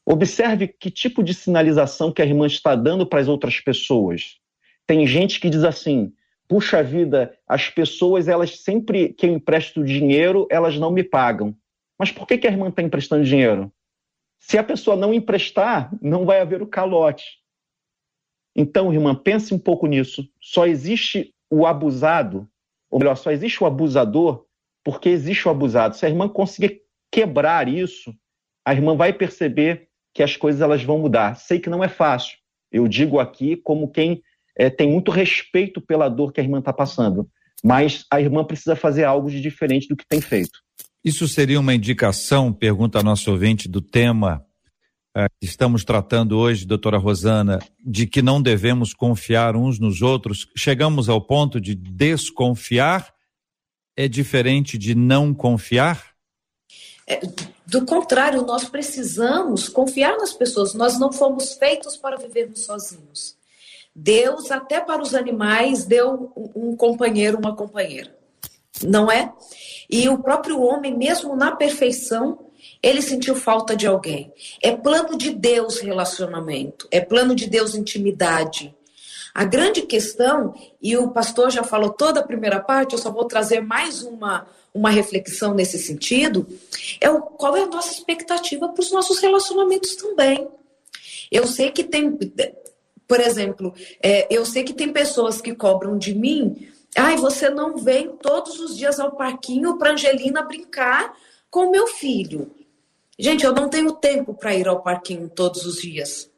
[0.06, 4.38] Observe que tipo de sinalização que a irmã está dando para as outras pessoas.
[4.86, 6.14] Tem gente que diz assim:
[6.48, 11.56] puxa vida, as pessoas, elas sempre que eu empresto dinheiro, elas não me pagam.
[11.98, 13.72] Mas por que, que a irmã está emprestando dinheiro?
[14.40, 17.40] Se a pessoa não emprestar, não vai haver o calote.
[18.56, 20.30] Então, irmã, pense um pouco nisso.
[20.42, 22.48] Só existe o abusado,
[22.90, 24.46] ou melhor, só existe o abusador
[24.84, 25.96] porque existe o abusado.
[25.96, 28.14] Se a irmã conseguir quebrar isso,
[28.66, 31.36] a irmã vai perceber que as coisas elas vão mudar.
[31.36, 32.38] Sei que não é fácil.
[32.72, 34.22] Eu digo aqui como quem
[34.58, 37.28] é, tem muito respeito pela dor que a irmã está passando,
[37.64, 40.60] mas a irmã precisa fazer algo de diferente do que tem feito.
[41.04, 44.46] Isso seria uma indicação, pergunta a nosso ouvinte, do tema
[45.16, 50.48] é, que estamos tratando hoje, doutora Rosana, de que não devemos confiar uns nos outros.
[50.56, 53.14] Chegamos ao ponto de desconfiar?
[53.96, 56.14] É diferente de não confiar?
[57.08, 57.20] É,
[57.74, 60.76] do contrário, nós precisamos confiar nas pessoas.
[60.76, 63.36] Nós não fomos feitos para vivermos sozinhos.
[63.96, 68.16] Deus, até para os animais, deu um companheiro, uma companheira.
[68.84, 69.34] Não é?
[69.90, 72.46] E o próprio homem, mesmo na perfeição,
[72.82, 74.32] ele sentiu falta de alguém.
[74.62, 78.76] É plano de Deus relacionamento, é plano de Deus intimidade.
[79.34, 83.26] A grande questão, e o pastor já falou toda a primeira parte, eu só vou
[83.26, 86.48] trazer mais uma, uma reflexão nesse sentido,
[87.00, 90.48] é o, qual é a nossa expectativa para os nossos relacionamentos também.
[91.32, 92.18] Eu sei que tem,
[93.08, 97.78] por exemplo, é, eu sei que tem pessoas que cobram de mim, ai, você não
[97.78, 101.16] vem todos os dias ao parquinho para Angelina brincar
[101.50, 102.52] com meu filho.
[103.18, 106.32] Gente, eu não tenho tempo para ir ao parquinho todos os dias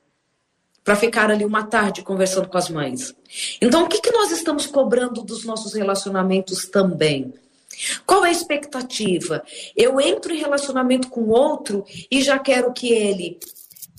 [0.86, 3.16] para ficar ali uma tarde conversando com as mães.
[3.60, 7.34] Então, o que, que nós estamos cobrando dos nossos relacionamentos também?
[8.06, 9.44] Qual é a expectativa?
[9.76, 13.40] Eu entro em relacionamento com outro e já quero que ele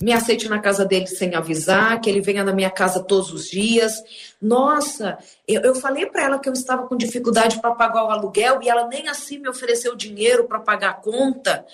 [0.01, 3.49] me aceite na casa dele sem avisar, que ele venha na minha casa todos os
[3.49, 3.93] dias.
[4.41, 8.59] Nossa, eu, eu falei para ela que eu estava com dificuldade para pagar o aluguel
[8.61, 11.65] e ela nem assim me ofereceu dinheiro para pagar a conta.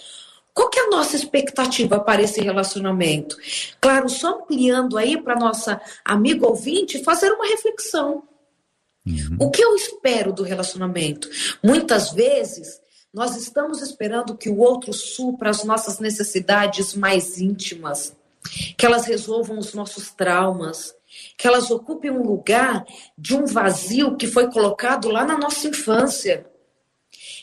[0.54, 3.36] Qual que é a nossa expectativa para esse relacionamento?
[3.82, 8.24] Claro, só ampliando aí para nossa amiga ouvinte fazer uma reflexão.
[9.06, 9.38] Uhum.
[9.40, 11.30] O que eu espero do relacionamento?
[11.62, 12.82] Muitas vezes
[13.14, 18.16] nós estamos esperando que o outro supra as nossas necessidades mais íntimas,
[18.78, 20.96] que elas resolvam os nossos traumas,
[21.38, 22.86] que elas ocupem um lugar
[23.18, 26.46] de um vazio que foi colocado lá na nossa infância.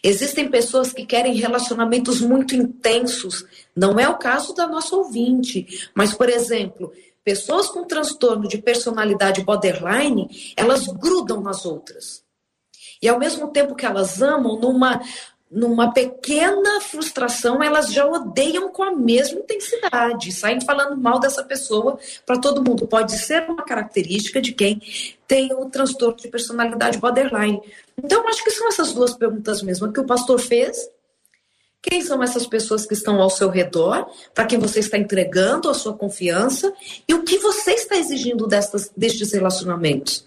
[0.02, 3.44] Existem pessoas que querem relacionamentos muito intensos.
[3.76, 5.90] Não é o caso da nossa ouvinte.
[5.94, 6.90] Mas, por exemplo,
[7.24, 12.22] pessoas com transtorno de personalidade borderline, elas grudam nas outras.
[13.02, 15.00] E ao mesmo tempo que elas amam, numa
[15.50, 21.98] numa pequena frustração, elas já odeiam com a mesma intensidade, saem falando mal dessa pessoa
[22.24, 22.86] para todo mundo.
[22.86, 24.80] Pode ser uma característica de quem
[25.26, 27.60] tem o transtorno de personalidade borderline.
[27.98, 30.88] Então, acho que são essas duas perguntas mesmo que o pastor fez.
[31.82, 35.74] Quem são essas pessoas que estão ao seu redor, para quem você está entregando a
[35.74, 36.72] sua confiança
[37.08, 40.26] e o que você está exigindo destas, destes relacionamentos?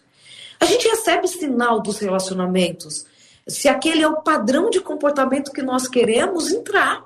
[0.59, 3.05] A gente recebe sinal dos relacionamentos
[3.47, 7.05] se aquele é o padrão de comportamento que nós queremos entrar.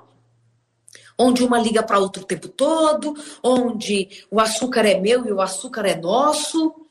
[1.18, 5.40] Onde uma liga para outro o tempo todo, onde o açúcar é meu e o
[5.40, 6.87] açúcar é nosso.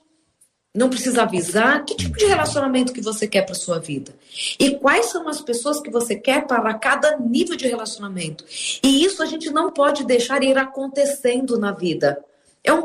[0.77, 1.83] Não precisa avisar.
[1.83, 4.13] Que tipo de relacionamento que você quer para sua vida?
[4.59, 8.45] E quais são as pessoas que você quer para cada nível de relacionamento?
[8.83, 12.23] E isso a gente não pode deixar ir acontecendo na vida.
[12.63, 12.83] É um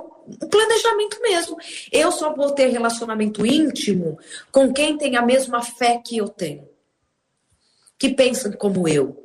[0.48, 1.58] planejamento mesmo.
[1.92, 4.18] Eu só vou ter relacionamento íntimo
[4.50, 6.66] com quem tem a mesma fé que eu tenho,
[7.98, 9.22] que pensam como eu.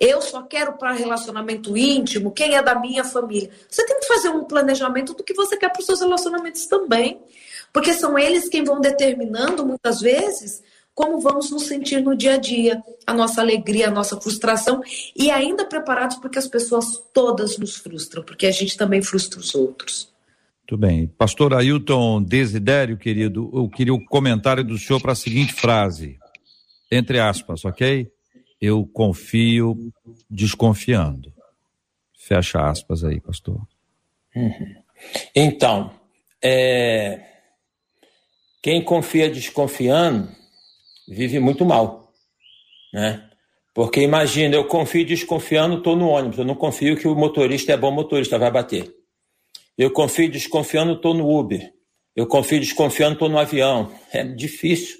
[0.00, 3.50] Eu só quero para relacionamento íntimo quem é da minha família.
[3.68, 7.20] Você tem que fazer um planejamento do que você quer para os seus relacionamentos também.
[7.72, 10.62] Porque são eles quem vão determinando, muitas vezes,
[10.94, 14.82] como vamos nos sentir no dia a dia, a nossa alegria, a nossa frustração,
[15.14, 19.54] e ainda preparados porque as pessoas todas nos frustram, porque a gente também frustra os
[19.54, 20.12] outros.
[20.62, 21.06] Muito bem.
[21.06, 26.18] Pastor Ailton Desidério, querido, eu queria o comentário do senhor para a seguinte frase,
[26.90, 28.10] entre aspas, ok?
[28.60, 29.92] Eu confio
[30.28, 31.32] desconfiando.
[32.18, 33.60] Fecha aspas aí, pastor.
[34.34, 34.74] Uhum.
[35.34, 35.92] Então,
[36.42, 37.27] é...
[38.68, 40.28] quem confia desconfiando
[41.08, 42.12] vive muito mal,
[42.92, 43.26] né?
[43.72, 47.78] Porque imagina, eu confio desconfiando, estou no ônibus, eu não confio que o motorista é
[47.78, 48.94] bom motorista, vai bater.
[49.78, 51.72] Eu confio desconfiando, estou no Uber.
[52.14, 53.90] Eu confio desconfiando, estou no avião.
[54.12, 54.98] É difícil,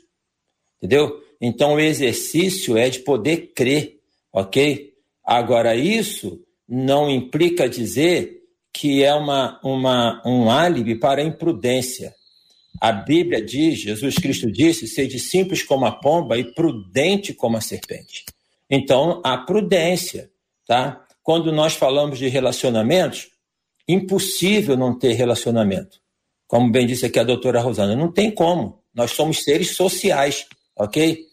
[0.78, 1.22] entendeu?
[1.38, 3.98] Então o exercício é de poder crer,
[4.32, 4.94] ok?
[5.22, 12.14] Agora, isso não implica dizer que é uma, uma, um álibi para imprudência.
[12.80, 17.60] A Bíblia diz, Jesus Cristo disse, seja simples como a pomba e prudente como a
[17.60, 18.24] serpente.
[18.70, 20.30] Então, a prudência,
[20.66, 21.04] tá?
[21.22, 23.30] Quando nós falamos de relacionamentos,
[23.88, 26.00] impossível não ter relacionamento.
[26.46, 28.82] Como bem disse aqui a doutora Rosana, não tem como.
[28.94, 31.26] Nós somos seres sociais, ok?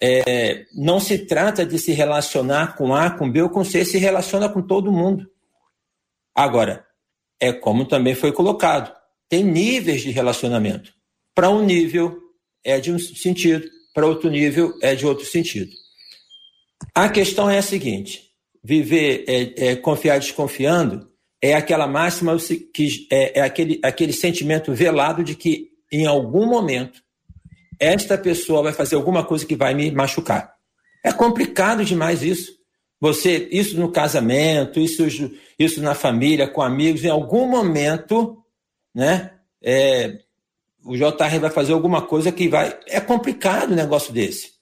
[0.00, 3.98] É, não se trata de se relacionar com A, com B ou com C, se
[3.98, 5.28] relaciona com todo mundo.
[6.34, 6.86] Agora,
[7.38, 8.94] é como também foi colocado:
[9.30, 10.92] tem níveis de relacionamento.
[11.34, 12.18] Para um nível
[12.62, 15.70] é de um sentido, para outro nível é de outro sentido.
[16.94, 18.24] A questão é a seguinte:
[18.62, 21.08] viver, é, é, confiar desconfiando,
[21.40, 22.36] é aquela máxima
[22.74, 27.00] que é, é aquele, aquele sentimento velado de que em algum momento
[27.78, 30.52] esta pessoa vai fazer alguma coisa que vai me machucar.
[31.02, 32.52] É complicado demais isso.
[33.00, 35.06] Você, isso no casamento, isso,
[35.58, 38.39] isso na família, com amigos, em algum momento,
[38.94, 39.32] né?
[39.62, 40.20] É,
[40.84, 42.78] o JR vai fazer alguma coisa que vai.
[42.86, 44.52] É complicado um negócio desse.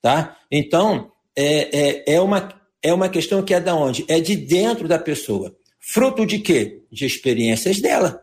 [0.00, 0.36] Tá?
[0.50, 2.48] Então, é, é, é, uma,
[2.82, 4.04] é uma questão que é da onde?
[4.08, 5.54] É de dentro da pessoa.
[5.80, 6.82] Fruto de quê?
[6.90, 8.22] De experiências dela.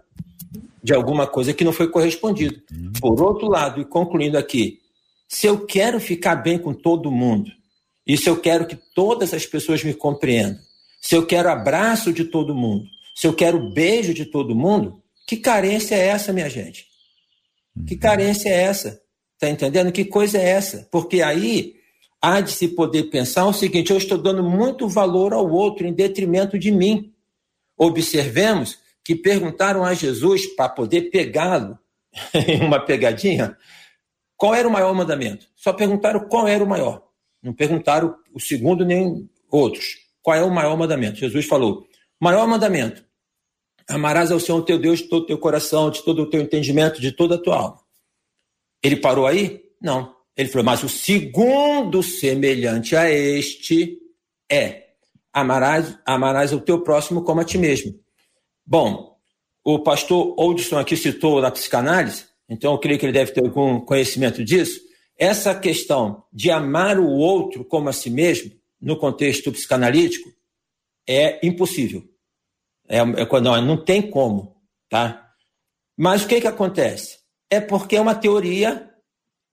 [0.84, 2.62] De alguma coisa que não foi correspondido.
[3.00, 4.80] Por outro lado, e concluindo aqui,
[5.28, 7.52] se eu quero ficar bem com todo mundo,
[8.06, 10.60] e se eu quero que todas as pessoas me compreendam,
[11.02, 15.38] se eu quero abraço de todo mundo, se eu quero beijo de todo mundo, que
[15.38, 16.88] carência é essa, minha gente?
[17.86, 18.00] Que uhum.
[18.00, 19.00] carência é essa?
[19.38, 19.92] Tá entendendo?
[19.92, 20.90] Que coisa é essa?
[20.92, 21.76] Porque aí
[22.20, 25.94] há de se poder pensar o seguinte: eu estou dando muito valor ao outro em
[25.94, 27.14] detrimento de mim.
[27.78, 31.78] Observemos que perguntaram a Jesus para poder pegá-lo
[32.34, 33.56] em uma pegadinha
[34.36, 35.46] qual era o maior mandamento.
[35.56, 37.04] Só perguntaram qual era o maior.
[37.44, 39.96] Não perguntaram o segundo nem outros.
[40.24, 41.20] Qual é o maior mandamento?
[41.20, 41.86] Jesus falou:
[42.20, 43.08] maior mandamento
[43.90, 47.02] Amarás ao Senhor teu Deus de todo o teu coração, de todo o teu entendimento,
[47.02, 47.80] de toda a tua alma.
[48.84, 49.62] Ele parou aí?
[49.82, 50.16] Não.
[50.38, 54.00] Ele falou, mas o segundo semelhante a este
[54.50, 54.90] é
[55.34, 57.94] amarás, amarás o teu próximo como a ti mesmo.
[58.66, 59.18] Bom,
[59.64, 63.80] o pastor Oldson aqui citou na psicanálise, então eu creio que ele deve ter algum
[63.82, 64.80] conhecimento disso.
[65.18, 70.30] Essa questão de amar o outro como a si mesmo, no contexto psicanalítico,
[71.08, 72.08] é impossível.
[72.90, 74.56] É, é, não, não tem como,
[74.90, 75.32] tá?
[75.98, 77.20] Mas o que, que acontece?
[77.52, 78.90] É porque é uma teoria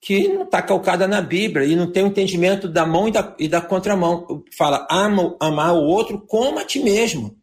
[0.00, 3.12] que não está calcada na Bíblia e não tem o um entendimento da mão e
[3.12, 4.44] da, e da contramão.
[4.56, 7.36] Fala, ama, amar o outro como a ti mesmo.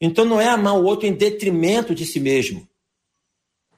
[0.00, 2.68] Então não é amar o outro em detrimento de si mesmo.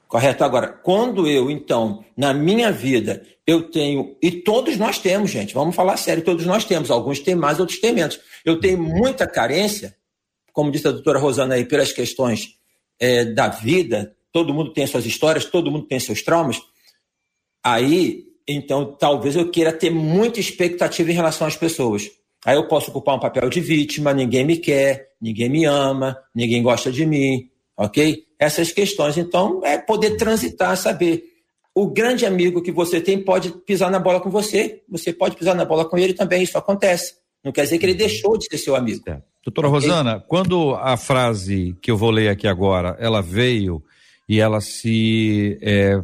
[0.07, 0.43] Correto?
[0.43, 5.75] Agora, quando eu, então, na minha vida, eu tenho, e todos nós temos, gente, vamos
[5.75, 8.19] falar sério, todos nós temos, alguns têm mais, outros têm menos.
[8.43, 9.95] Eu tenho muita carência,
[10.53, 12.55] como disse a doutora Rosana aí, pelas questões
[12.99, 16.61] é, da vida, todo mundo tem suas histórias, todo mundo tem seus traumas,
[17.63, 22.09] aí, então, talvez eu queira ter muita expectativa em relação às pessoas.
[22.45, 26.63] Aí eu posso ocupar um papel de vítima, ninguém me quer, ninguém me ama, ninguém
[26.63, 28.23] gosta de mim, ok?
[28.39, 31.25] Essas questões, então, é poder transitar, saber.
[31.75, 35.55] O grande amigo que você tem pode pisar na bola com você, você pode pisar
[35.55, 37.15] na bola com ele também, isso acontece.
[37.43, 37.99] Não quer dizer que ele uhum.
[37.99, 39.03] deixou de ser seu amigo.
[39.03, 39.28] Certo.
[39.45, 43.81] Doutora Rosana, quando a frase que eu vou ler aqui agora, ela veio
[44.27, 46.03] e ela se é,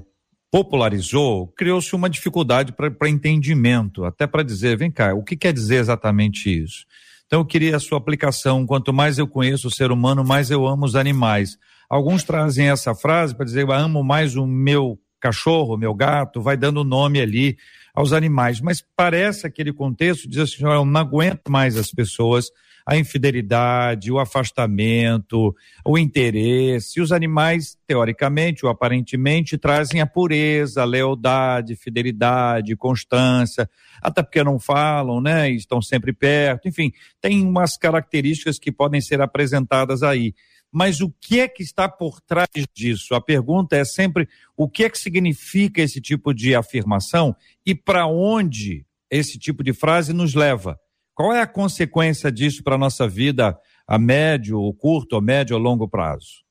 [0.49, 5.75] popularizou, criou-se uma dificuldade para entendimento, até para dizer, vem cá, o que quer dizer
[5.75, 6.85] exatamente isso?
[7.27, 10.65] Então eu queria a sua aplicação, quanto mais eu conheço o ser humano, mais eu
[10.65, 11.57] amo os animais.
[11.89, 16.55] Alguns trazem essa frase para dizer, eu amo mais o meu cachorro, meu gato, vai
[16.55, 17.57] dando nome ali
[17.93, 22.49] aos animais, mas parece aquele contexto diz assim, eu não aguento mais as pessoas
[22.85, 27.01] a infidelidade, o afastamento, o interesse.
[27.01, 33.67] Os animais, teoricamente ou aparentemente, trazem a pureza, a lealdade, fidelidade, constância,
[34.01, 35.49] até porque não falam, né?
[35.49, 36.67] Estão sempre perto.
[36.67, 40.35] Enfim, tem umas características que podem ser apresentadas aí.
[40.71, 43.15] Mas o que é que está por trás disso?
[43.15, 48.05] A pergunta é sempre o que é que significa esse tipo de afirmação e para
[48.05, 50.77] onde esse tipo de frase nos leva?
[51.15, 55.55] Qual é a consequência disso para a nossa vida a médio, ou curto, ou médio
[55.55, 56.43] ou longo prazo?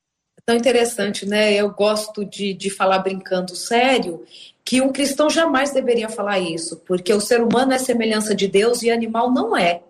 [0.46, 1.52] Tão interessante, né?
[1.52, 4.24] Eu gosto de, de falar brincando sério
[4.64, 8.82] que um cristão jamais deveria falar isso, porque o ser humano é semelhança de Deus
[8.82, 9.82] e animal não é.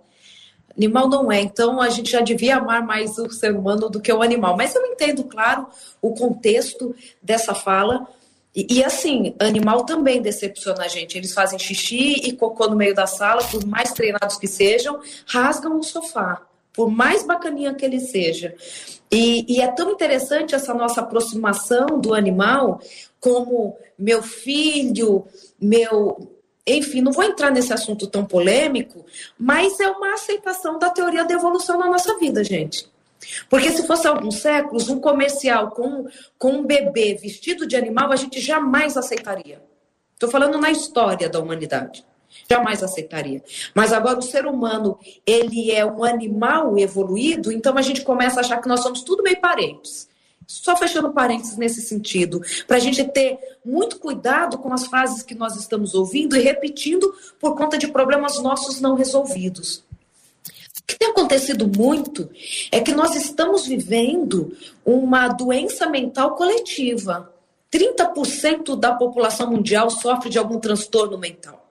[0.77, 4.13] Animal não é, então a gente já devia amar mais o ser humano do que
[4.13, 4.57] o animal.
[4.57, 5.69] Mas eu entendo, claro,
[6.03, 8.09] o contexto dessa fala,
[8.55, 11.19] e, e, assim, animal também decepciona a gente.
[11.19, 15.79] Eles fazem xixi e cocô no meio da sala, por mais treinados que sejam, rasgam
[15.79, 16.40] o sofá,
[16.73, 18.55] por mais bacaninha que ele seja.
[19.11, 22.81] E, e é tão interessante essa nossa aproximação do animal
[23.19, 25.25] como meu filho,
[25.61, 26.31] meu.
[26.67, 29.05] Enfim, não vou entrar nesse assunto tão polêmico,
[29.38, 32.88] mas é uma aceitação da teoria da evolução na nossa vida, gente.
[33.49, 36.07] Porque se fosse alguns séculos, um comercial com,
[36.39, 39.63] com um bebê vestido de animal, a gente jamais aceitaria.
[40.15, 42.05] Estou falando na história da humanidade.
[42.51, 43.43] Jamais aceitaria.
[43.75, 48.40] Mas agora o ser humano, ele é um animal evoluído, então a gente começa a
[48.40, 50.09] achar que nós somos tudo meio parentes.
[50.46, 55.35] Só fechando parênteses nesse sentido, para a gente ter muito cuidado com as frases que
[55.35, 59.84] nós estamos ouvindo e repetindo por conta de problemas nossos não resolvidos.
[60.85, 62.31] O que tem acontecido muito
[62.71, 64.55] é que nós estamos vivendo
[64.85, 67.33] uma doença mental coletiva.
[67.73, 71.67] 30% da população mundial sofre de algum transtorno mental.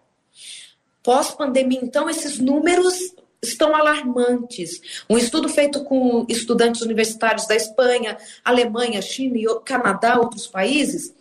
[1.03, 4.81] Pós-pandemia, então, esses números estão alarmantes.
[5.09, 11.13] Um estudo feito com estudantes universitários da Espanha, Alemanha, China, Canadá, outros países,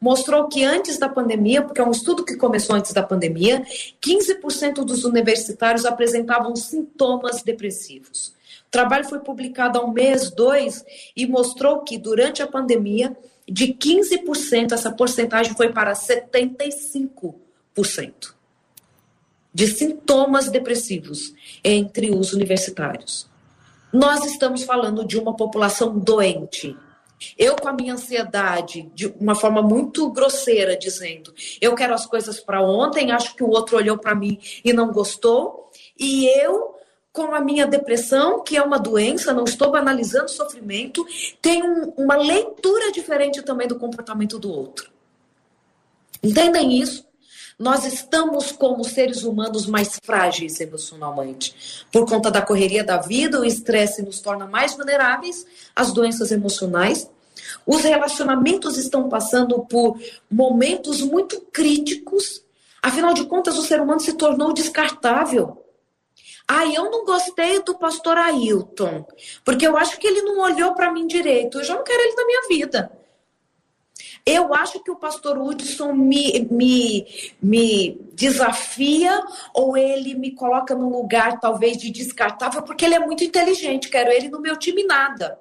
[0.00, 3.64] mostrou que antes da pandemia, porque é um estudo que começou antes da pandemia,
[4.00, 8.32] 15% dos universitários apresentavam sintomas depressivos.
[8.66, 10.84] O trabalho foi publicado há um mês, dois,
[11.14, 13.14] e mostrou que durante a pandemia,
[13.46, 17.34] de 15%, essa porcentagem foi para 75%
[19.52, 23.28] de sintomas depressivos entre os universitários.
[23.92, 26.76] Nós estamos falando de uma população doente.
[27.36, 32.40] Eu, com a minha ansiedade, de uma forma muito grosseira, dizendo: eu quero as coisas
[32.40, 36.74] para ontem, acho que o outro olhou para mim e não gostou, e eu,
[37.12, 41.06] com a minha depressão, que é uma doença, não estou banalizando sofrimento,
[41.42, 44.90] tenho uma leitura diferente também do comportamento do outro.
[46.22, 47.09] Entendem isso?
[47.60, 51.84] Nós estamos como seres humanos mais frágeis emocionalmente.
[51.92, 55.46] Por conta da correria da vida, o estresse nos torna mais vulneráveis
[55.76, 57.10] às doenças emocionais.
[57.66, 60.00] Os relacionamentos estão passando por
[60.30, 62.42] momentos muito críticos.
[62.82, 65.62] Afinal de contas, o ser humano se tornou descartável.
[66.48, 69.06] Ah, eu não gostei do pastor Ailton,
[69.44, 71.58] porque eu acho que ele não olhou para mim direito.
[71.58, 72.99] Eu já não quero ele na minha vida.
[74.24, 77.06] Eu acho que o pastor Hudson me, me,
[77.42, 79.20] me desafia
[79.54, 84.10] ou ele me coloca num lugar talvez de descartável, porque ele é muito inteligente, quero
[84.10, 85.38] ele no meu time nada.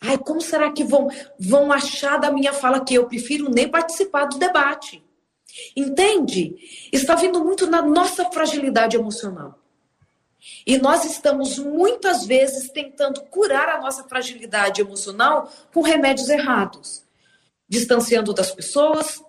[0.00, 1.08] Ai, como será que vão,
[1.38, 5.02] vão achar da minha fala que eu prefiro nem participar do debate?
[5.76, 6.56] Entende?
[6.92, 9.63] Está vindo muito na nossa fragilidade emocional.
[10.66, 17.02] E nós estamos muitas vezes tentando curar a nossa fragilidade emocional com remédios errados,
[17.68, 19.22] distanciando das pessoas,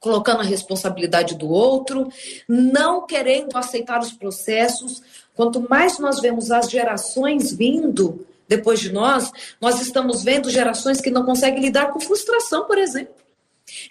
[0.00, 2.10] colocando a responsabilidade do outro,
[2.48, 5.00] não querendo aceitar os processos.
[5.34, 9.30] Quanto mais nós vemos as gerações vindo depois de nós,
[9.60, 13.14] nós estamos vendo gerações que não conseguem lidar com frustração, por exemplo.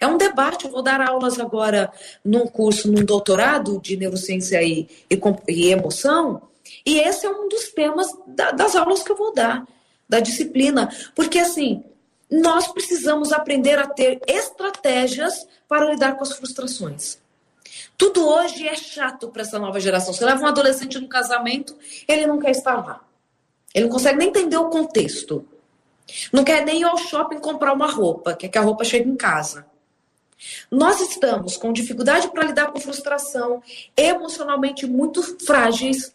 [0.00, 0.64] É um debate.
[0.64, 1.92] Eu vou dar aulas agora
[2.24, 6.42] num curso, num doutorado de neurociência e, e, e emoção,
[6.84, 9.66] e esse é um dos temas da, das aulas que eu vou dar,
[10.08, 10.90] da disciplina.
[11.14, 11.84] Porque, assim,
[12.30, 17.18] nós precisamos aprender a ter estratégias para lidar com as frustrações.
[17.96, 20.12] Tudo hoje é chato para essa nova geração.
[20.12, 21.76] Você leva um adolescente no casamento,
[22.08, 23.00] ele não quer estar lá.
[23.74, 25.46] Ele não consegue nem entender o contexto.
[26.32, 29.16] Não quer nem ir ao shopping comprar uma roupa, quer que a roupa chegue em
[29.16, 29.66] casa.
[30.70, 33.62] Nós estamos com dificuldade para lidar com frustração,
[33.96, 36.14] emocionalmente muito frágeis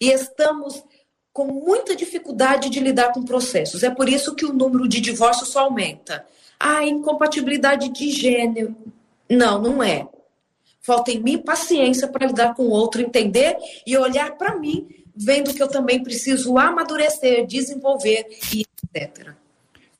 [0.00, 0.84] e estamos
[1.32, 3.82] com muita dificuldade de lidar com processos.
[3.82, 6.26] É por isso que o número de divórcios só aumenta.
[6.60, 8.76] Ah, incompatibilidade de gênero.
[9.28, 10.06] Não, não é.
[10.82, 13.56] Falta em mim paciência para lidar com o outro, entender
[13.86, 19.34] e olhar para mim, vendo que eu também preciso amadurecer, desenvolver e etc.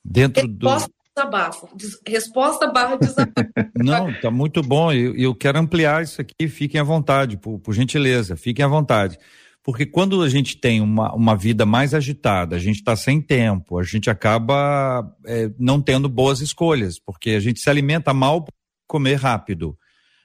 [0.03, 0.67] Dentro do
[1.15, 1.69] desabafo.
[2.05, 3.33] Resposta barra desabafo.
[3.75, 4.91] Não, tá muito bom.
[4.91, 6.47] Eu, eu quero ampliar isso aqui.
[6.47, 8.35] Fiquem à vontade, por, por gentileza.
[8.35, 9.17] Fiquem à vontade.
[9.63, 13.79] Porque quando a gente tem uma, uma vida mais agitada, a gente está sem tempo,
[13.79, 18.51] a gente acaba é, não tendo boas escolhas, porque a gente se alimenta mal por
[18.85, 19.77] comer rápido.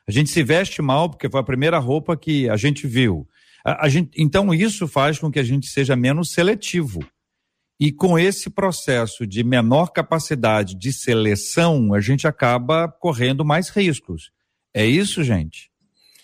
[0.08, 3.28] A gente se veste mal porque foi a primeira roupa que a gente viu.
[3.64, 6.98] A, a gente, então, isso faz com que a gente seja menos seletivo.
[7.80, 14.30] E com esse processo de menor capacidade de seleção, a gente acaba correndo mais riscos.
[14.74, 15.70] É isso, gente?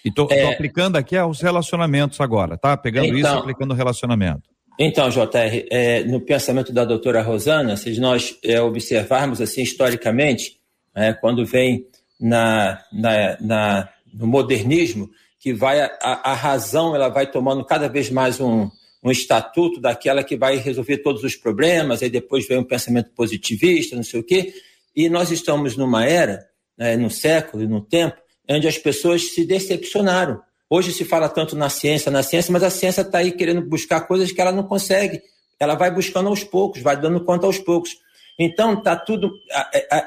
[0.04, 0.42] E tô, é...
[0.42, 2.76] tô aplicando aqui aos relacionamentos agora, tá?
[2.76, 4.42] Pegando então, isso e aplicando o relacionamento.
[4.78, 10.58] Então, JR, é, no pensamento da doutora Rosana, se nós é, observarmos assim historicamente,
[10.94, 11.86] é, quando vem
[12.20, 18.10] na, na, na, no modernismo, que vai a, a razão ela vai tomando cada vez
[18.10, 18.68] mais um,
[19.04, 23.94] um estatuto daquela que vai resolver todos os problemas, aí depois vem um pensamento positivista,
[23.94, 24.54] não sei o quê.
[24.96, 26.46] E nós estamos numa era,
[26.76, 28.16] né, no século e no tempo,
[28.48, 30.40] onde as pessoas se decepcionaram.
[30.70, 34.00] Hoje se fala tanto na ciência, na ciência, mas a ciência está aí querendo buscar
[34.02, 35.20] coisas que ela não consegue.
[35.60, 37.90] Ela vai buscando aos poucos, vai dando conta aos poucos.
[38.38, 39.30] Então, tá tudo.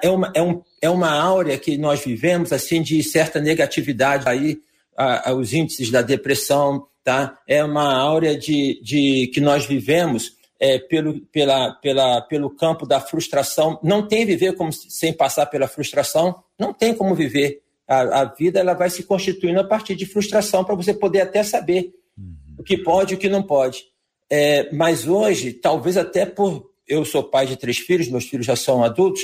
[0.01, 4.59] É uma, é, um, é uma áurea que nós vivemos, assim, de certa negatividade aí,
[4.97, 7.39] a, os índices da depressão, tá?
[7.47, 12.99] É uma áurea de, de que nós vivemos é, pelo, pela, pela, pelo campo da
[12.99, 13.79] frustração.
[13.83, 17.61] Não tem viver como sem passar pela frustração, não tem como viver.
[17.87, 21.43] A, a vida ela vai se constituindo a partir de frustração para você poder até
[21.43, 22.35] saber uhum.
[22.57, 23.85] o que pode e o que não pode.
[24.29, 28.55] É, mas hoje, talvez até por eu sou pai de três filhos, meus filhos já
[28.55, 29.21] são adultos,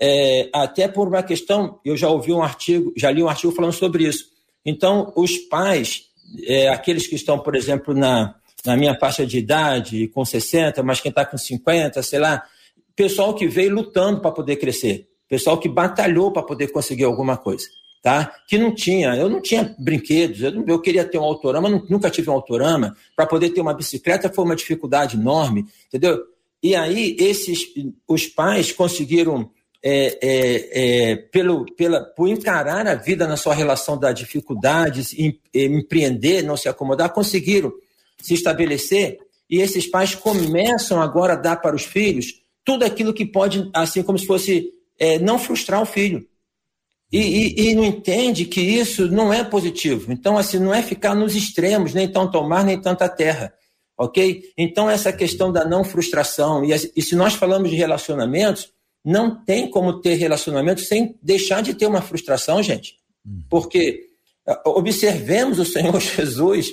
[0.00, 3.72] é, até por uma questão, eu já ouvi um artigo, já li um artigo falando
[3.72, 4.26] sobre isso.
[4.64, 6.10] Então, os pais
[6.44, 8.34] é, aqueles que estão, por exemplo, na,
[8.64, 12.42] na minha faixa de idade, com 60, mas quem está com 50, sei lá,
[12.94, 15.08] pessoal que veio lutando para poder crescer.
[15.28, 17.64] pessoal que batalhou para poder conseguir alguma coisa,
[18.02, 18.32] tá?
[18.48, 22.30] Que não tinha, eu não tinha brinquedos, eu, eu queria ter um autorama, nunca tive
[22.30, 26.20] um autorama, para poder ter uma bicicleta foi uma dificuldade enorme, entendeu?
[26.62, 27.60] E aí esses,
[28.06, 29.50] os pais conseguiram
[29.82, 35.40] é, é, é, pelo, pela, por encarar a vida na sua relação da dificuldades, em,
[35.54, 37.72] empreender, não se acomodar, conseguiram
[38.20, 39.18] se estabelecer
[39.48, 44.02] e esses pais começam agora a dar para os filhos tudo aquilo que pode, assim
[44.02, 46.26] como se fosse é, não frustrar o filho.
[47.10, 50.12] E, e, e, não entende que isso não é positivo.
[50.12, 53.52] Então, assim, não é ficar nos extremos, nem tanto mar, nem tanta terra.
[53.98, 54.44] Ok?
[54.56, 56.64] Então, essa questão da não frustração.
[56.64, 58.72] E, e se nós falamos de relacionamentos,
[59.04, 62.96] não tem como ter relacionamento sem deixar de ter uma frustração, gente.
[63.48, 64.08] Porque
[64.64, 66.72] observemos o Senhor Jesus.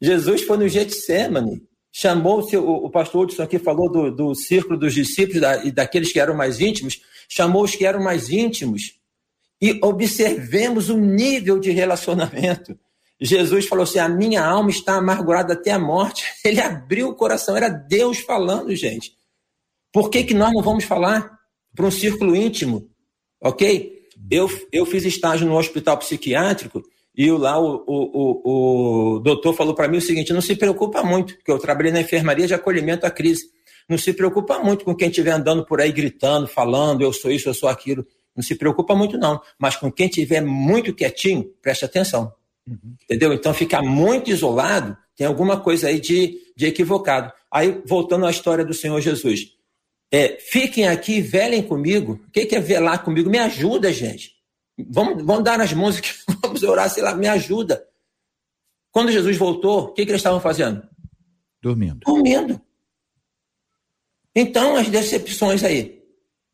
[0.00, 4.94] Jesus foi no Getsemane, chamou o, o pastor Hudson aqui falou do, do círculo dos
[4.94, 8.98] discípulos da, e daqueles que eram mais íntimos, chamou os que eram mais íntimos.
[9.60, 12.76] E observemos o nível de relacionamento.
[13.20, 16.24] Jesus falou assim: a minha alma está amargurada até a morte.
[16.44, 19.16] Ele abriu o coração, era Deus falando, gente.
[19.92, 21.38] Por que, que nós não vamos falar?
[21.74, 22.88] Para um círculo íntimo,
[23.40, 24.02] ok?
[24.30, 26.82] Eu, eu fiz estágio no hospital psiquiátrico
[27.14, 31.02] e lá o, o, o, o doutor falou para mim o seguinte: não se preocupa
[31.02, 33.44] muito, porque eu trabalhei na enfermaria de acolhimento à crise.
[33.88, 37.48] Não se preocupa muito com quem estiver andando por aí gritando, falando, eu sou isso,
[37.48, 38.06] eu sou aquilo.
[38.34, 39.40] Não se preocupa muito, não.
[39.58, 42.32] Mas com quem estiver muito quietinho, preste atenção.
[42.66, 42.94] Uhum.
[43.04, 43.32] Entendeu?
[43.32, 47.32] Então, ficar muito isolado tem alguma coisa aí de, de equivocado.
[47.50, 49.52] Aí, voltando à história do Senhor Jesus.
[50.12, 52.20] É, fiquem aqui, velem comigo.
[52.28, 53.30] O que é velar comigo?
[53.30, 54.32] Me ajuda, gente.
[54.90, 56.10] Vamos, vamos dar nas mãos aqui,
[56.42, 57.82] vamos orar, sei lá, me ajuda.
[58.90, 60.86] Quando Jesus voltou, o que, que eles estavam fazendo?
[61.62, 62.00] Dormindo.
[62.00, 62.60] Dormindo.
[64.34, 66.02] Então, as decepções aí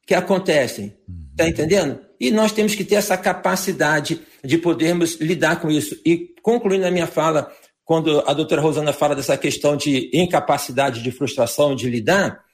[0.07, 0.97] que acontecem,
[1.37, 1.51] tá uhum.
[1.51, 2.01] entendendo?
[2.21, 6.01] E nós temos que ter essa capacidade de podermos lidar com isso.
[6.05, 7.53] E concluindo a minha fala,
[7.85, 12.45] quando a doutora Rosana fala dessa questão de incapacidade de frustração de lidar,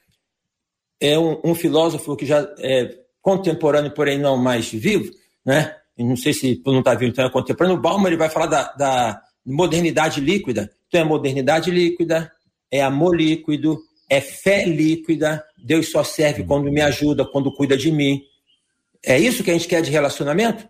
[1.07, 5.11] é um, um filósofo que já é contemporâneo, porém não mais vivo,
[5.45, 5.75] né?
[5.99, 7.79] não sei se não está vivo, então é contemporâneo.
[7.79, 10.71] O Bauman ele vai falar da, da modernidade líquida.
[10.89, 12.33] Então é modernidade líquida,
[12.71, 13.79] é amor líquido,
[14.09, 15.45] é fé líquida.
[15.57, 18.23] Deus só serve quando me ajuda, quando cuida de mim.
[19.05, 20.69] É isso que a gente quer de relacionamento?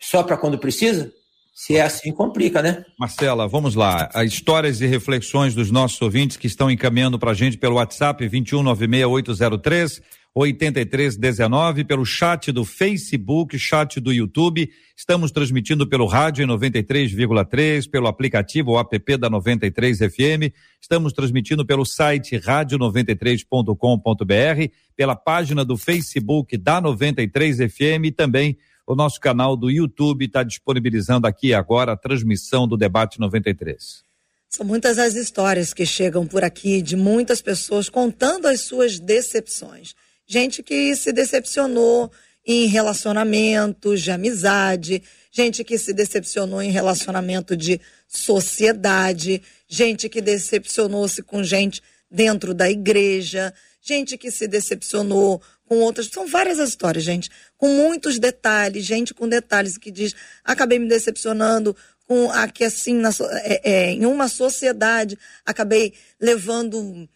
[0.00, 1.12] Só para quando precisa?
[1.54, 2.84] Se é assim, complica, né?
[2.98, 4.10] Marcela, vamos lá.
[4.12, 8.28] As histórias e reflexões dos nossos ouvintes que estão encaminhando para a gente pelo WhatsApp
[8.28, 10.02] 2196803
[10.34, 14.68] 8319, pelo chat do Facebook, chat do YouTube.
[14.96, 20.50] Estamos transmitindo pelo rádio em 93,3, pelo aplicativo o app da 93 FM.
[20.80, 28.94] Estamos transmitindo pelo site rádio93.com.br, pela página do Facebook da 93 FM e também o
[28.94, 34.04] nosso canal do YouTube está disponibilizando aqui agora a transmissão do debate 93.
[34.48, 39.94] São muitas as histórias que chegam por aqui de muitas pessoas contando as suas decepções.
[40.26, 42.10] Gente que se decepcionou
[42.46, 51.22] em relacionamentos de amizade, gente que se decepcionou em relacionamento de sociedade, gente que decepcionou-se
[51.22, 56.06] com gente dentro da igreja, gente que se decepcionou com outras.
[56.06, 60.88] São várias as histórias, gente, com muitos detalhes, gente com detalhes que diz: acabei me
[60.88, 63.10] decepcionando com aqui assim, na,
[63.42, 67.08] é, é, em uma sociedade, acabei levando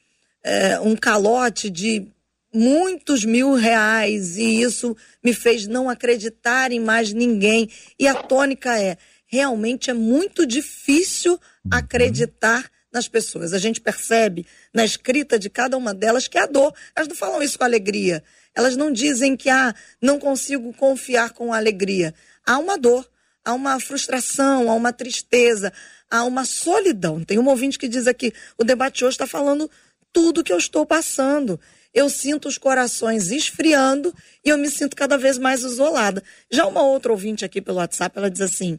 [0.42, 2.06] é, um calote de
[2.52, 7.68] muitos mil reais e isso me fez não acreditar em mais ninguém.
[7.98, 8.96] E a tônica é:
[9.26, 11.70] realmente é muito difícil uhum.
[11.70, 13.52] acreditar nas pessoas.
[13.52, 16.74] A gente percebe na escrita de cada uma delas que é a dor.
[16.96, 18.22] Elas não falam isso com alegria.
[18.54, 22.14] Elas não dizem que ah, não consigo confiar com alegria.
[22.44, 23.08] Há uma dor,
[23.44, 25.72] há uma frustração, há uma tristeza,
[26.10, 27.22] há uma solidão.
[27.24, 29.70] Tem um ouvinte que diz aqui: o debate hoje está falando
[30.12, 31.60] tudo que eu estou passando.
[31.94, 36.22] Eu sinto os corações esfriando e eu me sinto cada vez mais isolada.
[36.50, 38.78] Já uma outra ouvinte aqui pelo WhatsApp, ela diz assim: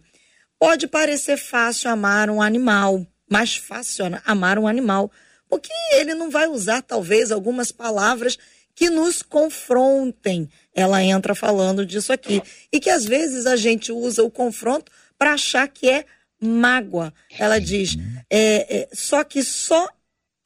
[0.59, 5.11] pode parecer fácil amar um animal, mais fácil amar um animal,
[5.49, 8.37] porque ele não vai usar talvez algumas palavras
[8.79, 10.49] que nos confrontem.
[10.73, 12.41] Ela entra falando disso aqui.
[12.71, 16.05] E que às vezes a gente usa o confronto para achar que é
[16.41, 17.13] mágoa.
[17.37, 17.97] Ela diz,
[18.29, 19.85] é, é, só que só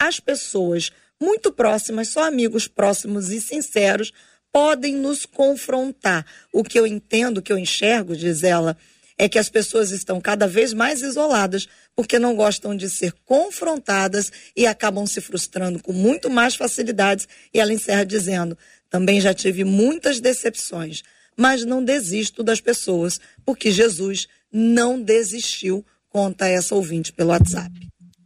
[0.02, 4.12] as pessoas muito próximas, só amigos próximos e sinceros,
[4.52, 6.26] podem nos confrontar.
[6.52, 8.76] O que eu entendo, o que eu enxergo, diz ela,
[9.18, 14.32] é que as pessoas estão cada vez mais isoladas porque não gostam de ser confrontadas
[14.56, 17.28] e acabam se frustrando com muito mais facilidades.
[17.54, 18.58] E ela encerra dizendo:
[18.90, 21.04] Também já tive muitas decepções,
[21.38, 27.72] mas não desisto das pessoas, porque Jesus não desistiu, conta essa ouvinte pelo WhatsApp.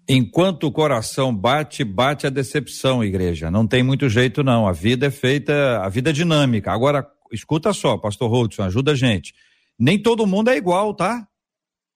[0.10, 3.52] Enquanto o coração bate, bate a decepção, igreja.
[3.52, 4.66] Não tem muito jeito, não.
[4.66, 6.72] A vida é feita, a vida é dinâmica.
[6.72, 9.34] Agora, escuta só, pastor Hudson, ajuda a gente.
[9.80, 11.28] Nem todo mundo é igual, tá?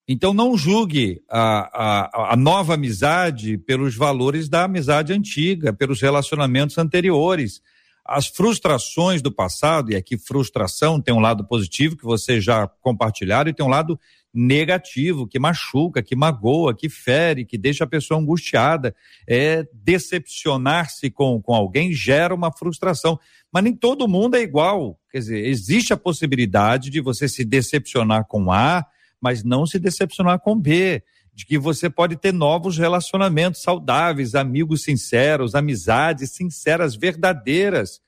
[0.08, 6.78] Então não julgue a, a, a, nova amizade pelos valores da amizade antiga, pelos relacionamentos
[6.78, 7.62] anteriores.
[8.06, 13.50] As frustrações do passado, e aqui frustração tem um lado positivo que vocês já compartilharam,
[13.50, 13.98] e tem um lado
[14.34, 18.96] negativo, que machuca, que magoa, que fere, que deixa a pessoa angustiada.
[19.28, 23.20] É decepcionar-se com, com alguém gera uma frustração.
[23.52, 25.00] Mas nem todo mundo é igual.
[25.12, 28.86] Quer dizer, existe a possibilidade de você se decepcionar com A
[29.22, 31.04] mas não se decepcionar com B,
[31.34, 38.02] de que você pode ter novos relacionamentos saudáveis, amigos sinceros, amizades sinceras, verdadeiras.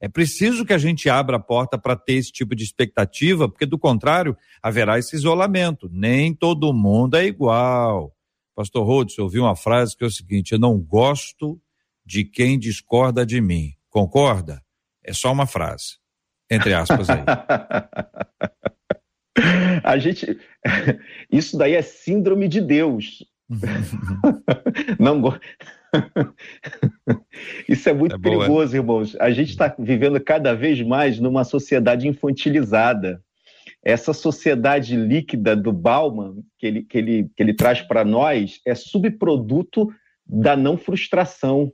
[0.00, 3.64] É preciso que a gente abra a porta para ter esse tipo de expectativa, porque
[3.64, 5.88] do contrário, haverá esse isolamento.
[5.90, 8.14] Nem todo mundo é igual.
[8.54, 11.60] Pastor Rhodes, eu ouvi uma frase que é o seguinte: eu não gosto
[12.04, 13.72] de quem discorda de mim.
[13.88, 14.62] Concorda?
[15.02, 15.96] É só uma frase.
[16.50, 17.24] Entre aspas aí.
[19.82, 20.38] A gente.
[21.30, 23.24] Isso daí é síndrome de Deus.
[24.98, 25.20] Não
[27.68, 28.76] Isso é muito é perigoso, boa.
[28.76, 29.16] irmãos.
[29.20, 33.22] A gente está vivendo cada vez mais numa sociedade infantilizada.
[33.84, 38.74] Essa sociedade líquida do Bauman, que ele, que ele, que ele traz para nós, é
[38.74, 39.88] subproduto
[40.26, 41.72] da não frustração.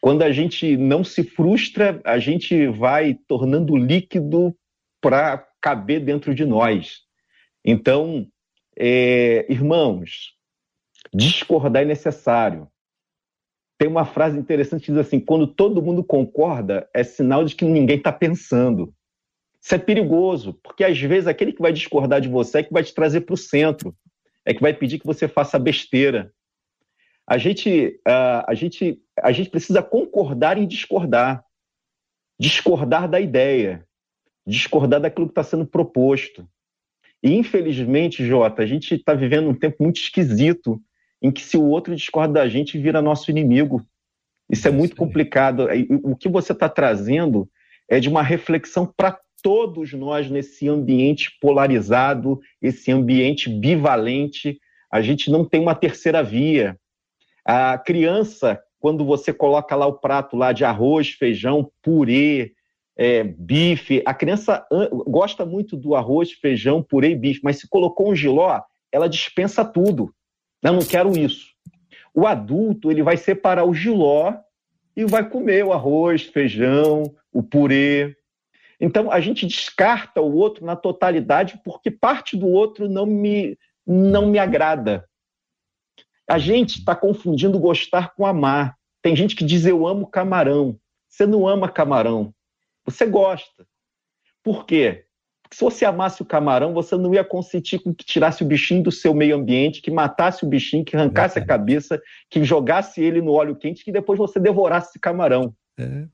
[0.00, 4.54] Quando a gente não se frustra, a gente vai tornando líquido
[5.00, 7.00] para caber dentro de nós.
[7.64, 8.26] Então,
[8.78, 10.34] é, irmãos,
[11.12, 12.68] discordar é necessário.
[13.78, 17.64] Tem uma frase interessante que diz assim: quando todo mundo concorda, é sinal de que
[17.64, 18.94] ninguém está pensando.
[19.60, 22.84] Isso é perigoso, porque às vezes aquele que vai discordar de você é que vai
[22.84, 23.94] te trazer para o centro,
[24.44, 26.32] é que vai pedir que você faça besteira.
[27.26, 31.44] A gente, uh, a gente, a gente precisa concordar em discordar,
[32.38, 33.84] discordar da ideia,
[34.46, 36.48] discordar daquilo que está sendo proposto.
[37.20, 40.80] E, infelizmente, Jota, a gente está vivendo um tempo muito esquisito
[41.26, 43.84] em que se o outro discorda da gente, vira nosso inimigo.
[44.48, 45.66] Isso é muito complicado.
[46.04, 47.50] O que você está trazendo
[47.88, 54.60] é de uma reflexão para todos nós nesse ambiente polarizado, esse ambiente bivalente.
[54.88, 56.78] A gente não tem uma terceira via.
[57.44, 62.52] A criança, quando você coloca lá o prato lá de arroz, feijão, purê,
[62.96, 64.00] é, bife.
[64.06, 64.64] A criança
[65.08, 68.60] gosta muito do arroz, feijão, purê e bife, mas se colocou um giló,
[68.92, 70.14] ela dispensa tudo.
[70.62, 71.46] Eu não quero isso.
[72.14, 74.34] O adulto ele vai separar o giló
[74.96, 78.16] e vai comer o arroz, feijão, o purê.
[78.80, 84.26] Então a gente descarta o outro na totalidade porque parte do outro não me não
[84.26, 85.08] me agrada.
[86.28, 88.76] A gente está confundindo gostar com amar.
[89.00, 90.78] Tem gente que diz eu amo camarão.
[91.08, 92.34] Você não ama camarão.
[92.84, 93.66] Você gosta.
[94.42, 95.05] Por quê?
[95.46, 98.82] Porque se você amasse o camarão, você não ia consentir com que tirasse o bichinho
[98.82, 101.42] do seu meio ambiente, que matasse o bichinho, que arrancasse é.
[101.42, 105.54] a cabeça, que jogasse ele no óleo quente, que depois você devorasse esse camarão.
[105.78, 106.06] É.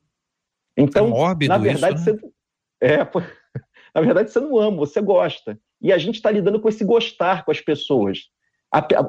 [0.77, 2.19] Então, é na verdade, isso, né?
[2.19, 2.33] você
[2.81, 2.97] é,
[3.95, 5.59] na verdade você não ama, você gosta.
[5.81, 8.29] E a gente está lidando com esse gostar com as pessoas.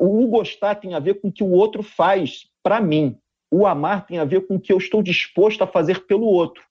[0.00, 3.18] o gostar tem a ver com o que o outro faz para mim.
[3.50, 6.62] O amar tem a ver com o que eu estou disposto a fazer pelo outro.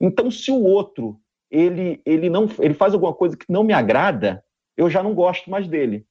[0.00, 1.20] Então, se o outro
[1.52, 4.42] ele, ele não ele faz alguma coisa que não me agrada,
[4.74, 6.06] eu já não gosto mais dele.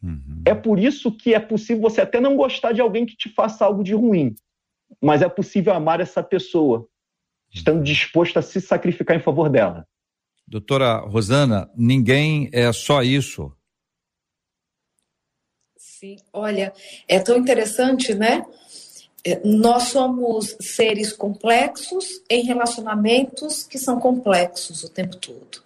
[0.00, 0.42] Uhum.
[0.46, 3.64] É por isso que é possível você até não gostar de alguém que te faça
[3.64, 4.36] algo de ruim,
[5.02, 6.86] mas é possível amar essa pessoa,
[7.52, 7.82] estando uhum.
[7.82, 9.84] disposto a se sacrificar em favor dela.
[10.46, 13.52] Doutora Rosana, ninguém é só isso.
[15.76, 16.72] Sim, olha,
[17.08, 18.44] é tão interessante, né?
[19.24, 25.62] É, nós somos seres complexos em relacionamentos que são complexos o tempo todo.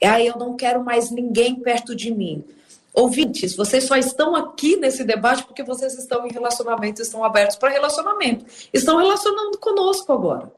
[0.00, 2.44] E aí eu não quero mais ninguém perto de mim.
[2.92, 7.70] Ouvintes, vocês só estão aqui nesse debate porque vocês estão em relacionamento, estão abertos para
[7.70, 8.44] relacionamento.
[8.72, 10.50] Estão relacionando conosco agora.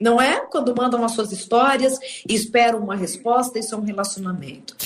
[0.00, 0.40] Não é?
[0.46, 4.76] Quando mandam as suas histórias e esperam uma resposta, isso é um relacionamento.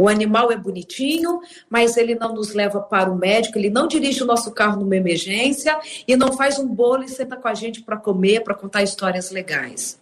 [0.00, 4.22] O animal é bonitinho, mas ele não nos leva para o médico, ele não dirige
[4.22, 5.78] o nosso carro numa emergência
[6.08, 9.30] e não faz um bolo e senta com a gente para comer, para contar histórias
[9.30, 10.00] legais.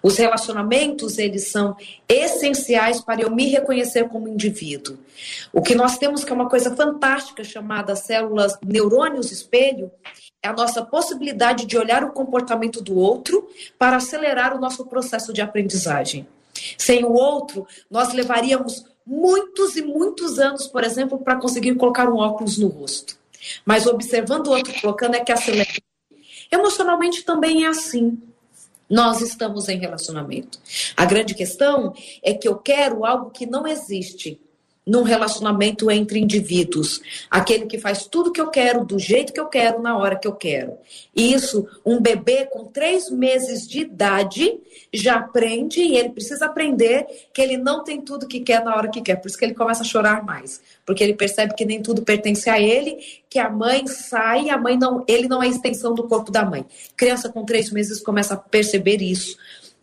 [0.00, 1.76] Os relacionamentos, eles são
[2.08, 4.96] essenciais para eu me reconhecer como indivíduo.
[5.52, 9.90] O que nós temos que é uma coisa fantástica chamada células neurônios espelho,
[10.40, 15.32] é a nossa possibilidade de olhar o comportamento do outro para acelerar o nosso processo
[15.32, 16.28] de aprendizagem.
[16.76, 22.16] Sem o outro, nós levaríamos muitos e muitos anos, por exemplo, para conseguir colocar um
[22.16, 23.16] óculos no rosto.
[23.64, 25.70] Mas observando o outro colocando é que acelera.
[26.50, 28.20] Emocionalmente também é assim.
[28.88, 30.58] Nós estamos em relacionamento.
[30.96, 34.38] A grande questão é que eu quero algo que não existe
[34.86, 37.00] num relacionamento entre indivíduos.
[37.30, 40.26] Aquele que faz tudo que eu quero, do jeito que eu quero, na hora que
[40.26, 40.72] eu quero.
[41.14, 44.58] Isso, um bebê com três meses de idade
[44.92, 48.90] já aprende e ele precisa aprender que ele não tem tudo que quer na hora
[48.90, 49.16] que quer.
[49.16, 50.60] Por isso que ele começa a chorar mais.
[50.84, 52.98] Porque ele percebe que nem tudo pertence a ele,
[53.30, 56.66] que a mãe sai, a mãe não, ele não é extensão do corpo da mãe.
[56.96, 59.36] Criança com três meses começa a perceber isso.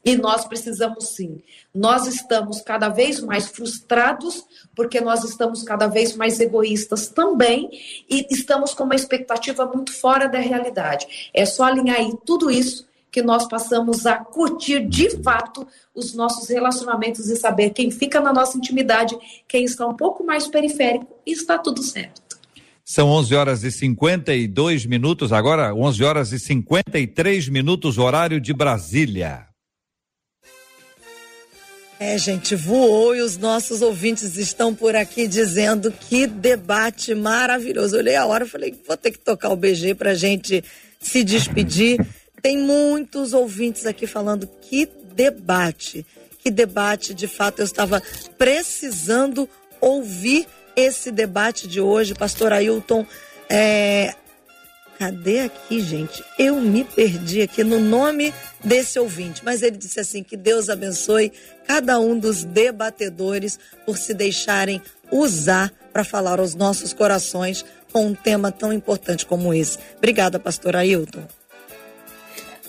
[0.04, 1.41] E nós precisamos sim.
[1.74, 4.45] Nós estamos cada vez mais frustrados
[4.76, 7.70] porque nós estamos cada vez mais egoístas também
[8.10, 11.30] e estamos com uma expectativa muito fora da realidade.
[11.34, 16.47] É só alinhar aí tudo isso que nós passamos a curtir de fato os nossos
[16.47, 21.32] relacionamentos e saber quem fica na nossa intimidade, quem está um pouco mais periférico e
[21.32, 22.22] está tudo certo.
[22.86, 29.49] São 11 horas e 52 minutos, agora 11 horas e 53 minutos, horário de Brasília.
[32.02, 37.95] É, gente, voou e os nossos ouvintes estão por aqui dizendo que debate maravilhoso.
[37.95, 40.64] Eu olhei a hora e falei, vou ter que tocar o BG pra gente
[40.97, 42.00] se despedir.
[42.41, 46.06] Tem muitos ouvintes aqui falando que debate.
[46.41, 48.02] Que debate, de fato, eu estava
[48.38, 49.50] precisando
[49.82, 50.47] ouvir
[50.78, 52.16] esse debate de hoje.
[52.16, 53.06] Pastor Ailton,
[53.50, 54.16] é...
[55.00, 56.22] cadê aqui, gente?
[56.38, 61.32] Eu me perdi aqui no nome desse ouvinte, mas ele disse assim: que Deus abençoe
[61.66, 68.14] cada um dos debatedores por se deixarem usar para falar aos nossos corações com um
[68.14, 69.80] tema tão importante como esse.
[69.97, 71.24] Obrigada, pastor Ailton.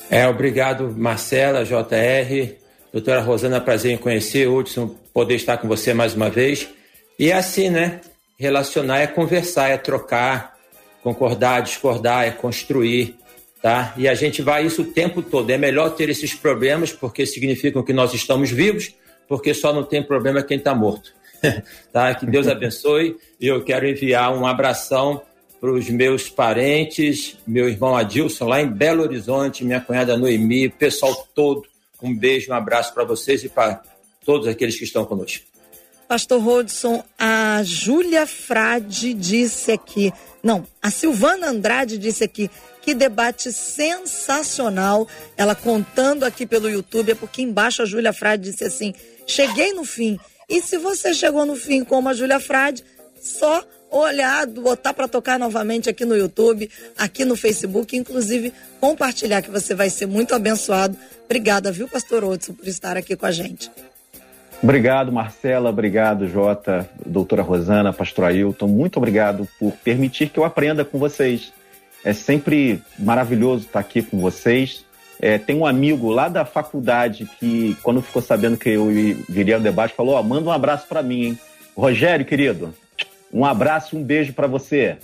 [0.08, 2.54] É, obrigado, Marcela, JR,
[2.92, 6.68] doutora Rosana, prazer em conhecer, Hudson, poder estar com você mais uma vez.
[7.18, 8.00] E é assim, né?
[8.38, 10.49] Relacionar é conversar, é trocar,
[11.02, 13.18] concordar, discordar, é construir
[13.62, 13.94] tá?
[13.96, 15.50] E a gente vai isso o tempo todo.
[15.50, 18.94] É melhor ter esses problemas porque significam que nós estamos vivos,
[19.28, 21.12] porque só não tem problema quem está morto.
[21.92, 22.14] tá?
[22.14, 23.16] Que Deus abençoe.
[23.40, 25.22] E eu quero enviar um abração
[25.60, 31.14] para os meus parentes, meu irmão Adilson lá em Belo Horizonte, minha cunhada Noemi, pessoal
[31.34, 31.64] todo.
[32.02, 33.82] Um beijo, um abraço para vocês e para
[34.24, 35.49] todos aqueles que estão conosco.
[36.10, 42.50] Pastor Rodson, a Júlia Frade disse aqui, não, a Silvana Andrade disse aqui,
[42.82, 45.06] que debate sensacional.
[45.36, 48.92] Ela contando aqui pelo YouTube, é porque embaixo a Júlia Frade disse assim:
[49.24, 50.18] cheguei no fim.
[50.48, 52.82] E se você chegou no fim como a Júlia Frade,
[53.22, 59.50] só olhar, botar para tocar novamente aqui no YouTube, aqui no Facebook, inclusive compartilhar que
[59.50, 60.98] você vai ser muito abençoado.
[61.24, 63.70] Obrigada, viu, pastor Otso, por estar aqui com a gente.
[64.62, 65.70] Obrigado, Marcela.
[65.70, 68.68] Obrigado, Jota, doutora Rosana, pastor Ailton.
[68.68, 71.52] Muito obrigado por permitir que eu aprenda com vocês.
[72.04, 74.84] É sempre maravilhoso estar aqui com vocês.
[75.18, 78.88] É, tem um amigo lá da faculdade que, quando ficou sabendo que eu
[79.28, 81.38] viria ao debate, falou: oh, manda um abraço para mim, hein?
[81.76, 82.74] Rogério, querido,
[83.32, 84.96] um abraço, um beijo para você.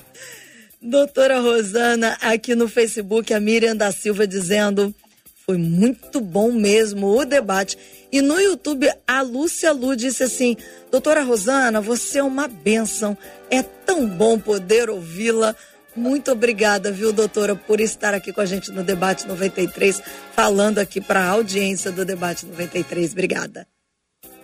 [0.81, 4.95] Doutora Rosana, aqui no Facebook, a Miriam da Silva dizendo:
[5.49, 7.79] foi muito bom mesmo o debate.
[8.11, 10.57] E no YouTube, a Lúcia Lu disse assim:
[10.91, 13.17] Doutora Rosana, você é uma bênção.
[13.49, 15.55] É tão bom poder ouvi-la.
[15.95, 20.03] Muito obrigada, viu, doutora, por estar aqui com a gente no Debate 93,
[20.35, 23.13] falando aqui para a audiência do Debate 93.
[23.13, 23.67] Obrigada.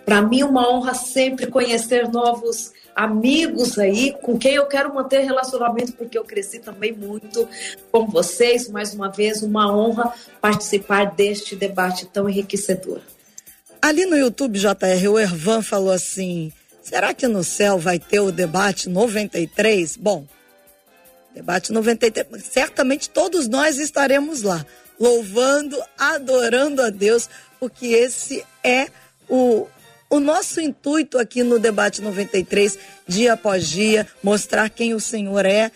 [0.05, 5.93] Para mim, uma honra sempre conhecer novos amigos aí, com quem eu quero manter relacionamento,
[5.93, 7.47] porque eu cresci também muito
[7.91, 8.69] com vocês.
[8.69, 13.01] Mais uma vez, uma honra participar deste debate tão enriquecedor.
[13.81, 16.51] Ali no YouTube, JR, o Ervan falou assim:
[16.81, 19.97] será que no céu vai ter o debate 93?
[19.97, 20.25] Bom,
[21.33, 22.43] Debate 93.
[22.43, 24.63] Certamente todos nós estaremos lá,
[24.99, 27.27] louvando, adorando a Deus,
[27.59, 28.87] porque esse é
[29.27, 29.67] o,
[30.13, 35.71] o nosso intuito aqui no Debate 93, dia após dia, mostrar quem o Senhor é,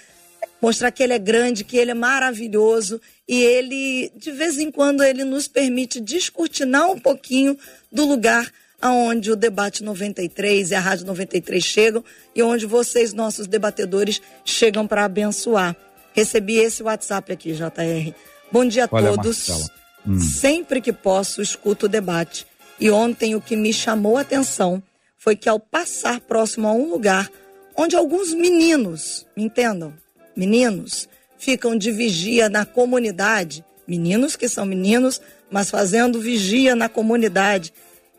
[0.62, 5.04] mostrar que Ele é grande, que Ele é maravilhoso e Ele, de vez em quando,
[5.04, 7.58] Ele nos permite descortinar um pouquinho
[7.92, 13.48] do lugar aonde o debate 93 e a Rádio 93 chegam e onde vocês, nossos
[13.48, 15.76] debatedores, chegam para abençoar.
[16.14, 18.14] Recebi esse WhatsApp aqui, JR.
[18.52, 19.68] Bom dia a Olha, todos.
[20.06, 20.20] Hum.
[20.20, 22.46] Sempre que posso, escuto o debate.
[22.80, 24.82] E ontem o que me chamou a atenção
[25.18, 27.30] foi que ao passar próximo a um lugar
[27.76, 29.94] onde alguns meninos, me entendam,
[30.36, 31.08] meninos,
[31.38, 37.72] ficam de vigia na comunidade, meninos que são meninos, mas fazendo vigia na comunidade,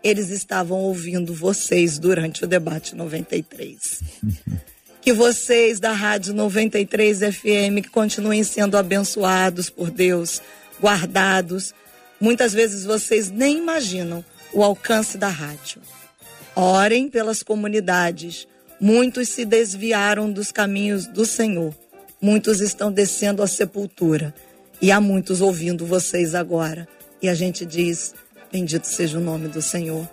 [0.02, 4.00] eles estavam ouvindo vocês durante o debate 93.
[5.02, 10.40] que vocês da Rádio 93 FM continuem sendo abençoados por Deus,
[10.80, 11.74] guardados.
[12.20, 15.80] Muitas vezes vocês nem imaginam o alcance da rádio.
[16.54, 18.48] Orem pelas comunidades.
[18.80, 21.74] Muitos se desviaram dos caminhos do Senhor.
[22.20, 24.34] Muitos estão descendo à sepultura.
[24.80, 26.88] E há muitos ouvindo vocês agora.
[27.20, 28.14] E a gente diz:
[28.50, 30.08] Bendito seja o nome do Senhor.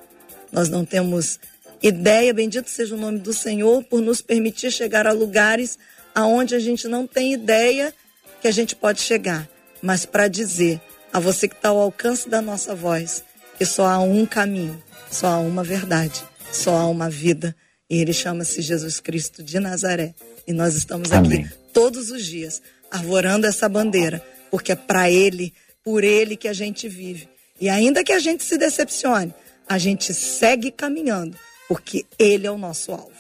[0.52, 1.40] Nós não temos
[1.82, 5.78] ideia, bendito seja o nome do Senhor, por nos permitir chegar a lugares
[6.14, 7.94] aonde a gente não tem ideia
[8.42, 9.48] que a gente pode chegar.
[9.82, 10.82] Mas para dizer
[11.12, 13.24] a você que está ao alcance da nossa voz
[13.58, 17.56] que só há um caminho, só há uma verdade, só há uma vida.
[17.90, 20.14] E ele chama-se Jesus Cristo de Nazaré.
[20.48, 21.46] E nós estamos Amém.
[21.46, 25.54] aqui todos os dias arvorando essa bandeira, porque é para ele,
[25.84, 27.28] por ele que a gente vive.
[27.60, 29.34] E ainda que a gente se decepcione,
[29.68, 31.38] a gente segue caminhando,
[31.68, 33.12] porque ele é o nosso alvo.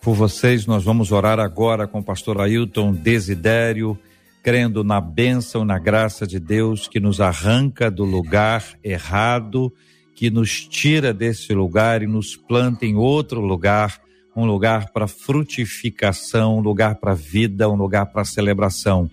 [0.00, 3.98] Por vocês, nós vamos orar agora com o pastor Ailton Desidério,
[4.48, 9.70] crendo na bênção, na graça de Deus que nos arranca do lugar errado,
[10.14, 14.00] que nos tira desse lugar e nos planta em outro lugar,
[14.34, 19.10] um lugar para frutificação, um lugar para vida, um lugar para celebração.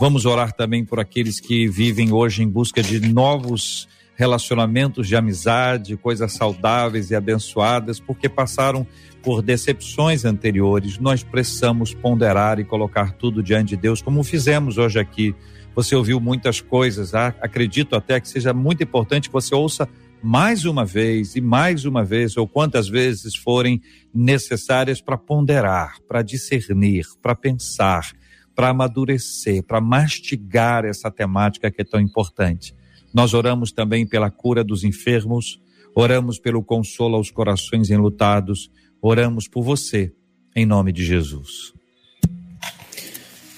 [0.00, 3.86] Vamos orar também por aqueles que vivem hoje em busca de novos
[4.16, 8.86] relacionamentos de amizade, coisas saudáveis e abençoadas, porque passaram
[9.22, 10.98] por decepções anteriores.
[10.98, 15.34] Nós precisamos ponderar e colocar tudo diante de Deus, como fizemos hoje aqui.
[15.74, 19.88] Você ouviu muitas coisas, ah, acredito até que seja muito importante que você ouça
[20.22, 23.80] mais uma vez e mais uma vez, ou quantas vezes forem
[24.12, 28.10] necessárias para ponderar, para discernir, para pensar,
[28.54, 32.74] para amadurecer, para mastigar essa temática que é tão importante.
[33.14, 35.60] Nós oramos também pela cura dos enfermos,
[35.94, 38.70] oramos pelo consolo aos corações enlutados,
[39.00, 40.12] oramos por você,
[40.54, 41.72] em nome de Jesus.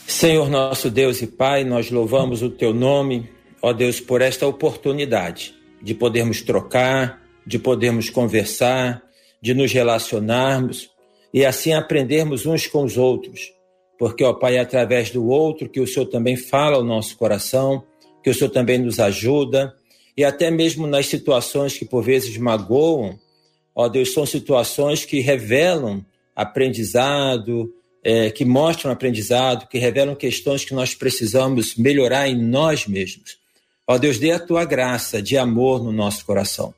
[0.07, 3.31] Senhor nosso Deus e Pai, nós louvamos o teu nome,
[3.63, 9.03] ó Deus, por esta oportunidade de podermos trocar, de podermos conversar,
[9.41, 10.91] de nos relacionarmos
[11.33, 13.53] e assim aprendermos uns com os outros.
[13.99, 17.85] Porque, ó Pai, é através do outro que o Senhor também fala ao nosso coração,
[18.23, 19.75] que o Senhor também nos ajuda,
[20.17, 23.19] e até mesmo nas situações que por vezes magoam,
[23.81, 26.05] ó Deus, são situações que revelam
[26.37, 27.73] aprendizado,
[28.05, 33.39] é, que mostram aprendizado, que revelam questões que nós precisamos melhorar em nós mesmos.
[33.87, 36.75] Ó Deus, dê a tua graça de amor no nosso coração,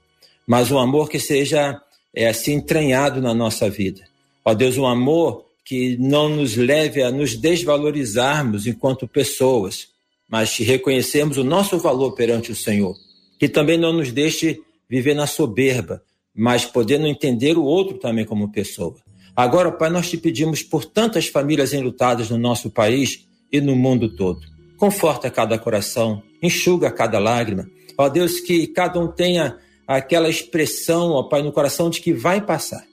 [0.46, 1.80] mas um amor que seja
[2.14, 4.02] é, assim entranhado na nossa vida.
[4.44, 9.88] Ó Deus, um amor que não nos leve a nos desvalorizarmos enquanto pessoas,
[10.28, 12.96] mas que reconhecemos o nosso valor perante o Senhor.
[13.40, 16.00] Que também não nos deixe viver na soberba,
[16.34, 18.96] mas podendo entender o outro também como pessoa.
[19.34, 24.14] Agora, Pai, nós te pedimos por tantas famílias enlutadas no nosso país e no mundo
[24.14, 24.40] todo.
[24.76, 27.68] Conforta cada coração, enxuga cada lágrima.
[27.96, 29.56] Ó Deus, que cada um tenha
[29.86, 32.84] aquela expressão, ó Pai, no coração de que vai passar.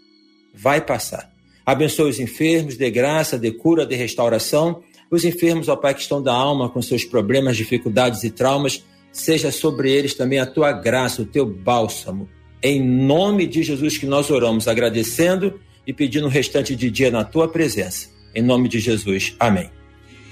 [0.53, 1.31] Vai passar.
[1.65, 4.81] Abençoe os enfermos, dê graça, dê cura, dê restauração.
[5.11, 9.51] Os enfermos, ó Pai, que estão da alma com seus problemas, dificuldades e traumas, seja
[9.51, 12.29] sobre eles também a tua graça, o teu bálsamo.
[12.62, 17.24] Em nome de Jesus que nós oramos, agradecendo e pedindo o restante de dia na
[17.24, 18.10] tua presença.
[18.36, 19.36] Em nome de Jesus.
[19.39, 19.70] Amém.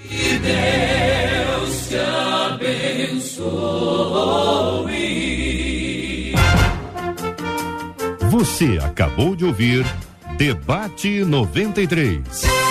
[0.08, 3.48] Que Deus te abençoe.
[8.30, 9.84] Você acabou de ouvir
[10.36, 12.67] Debate 93.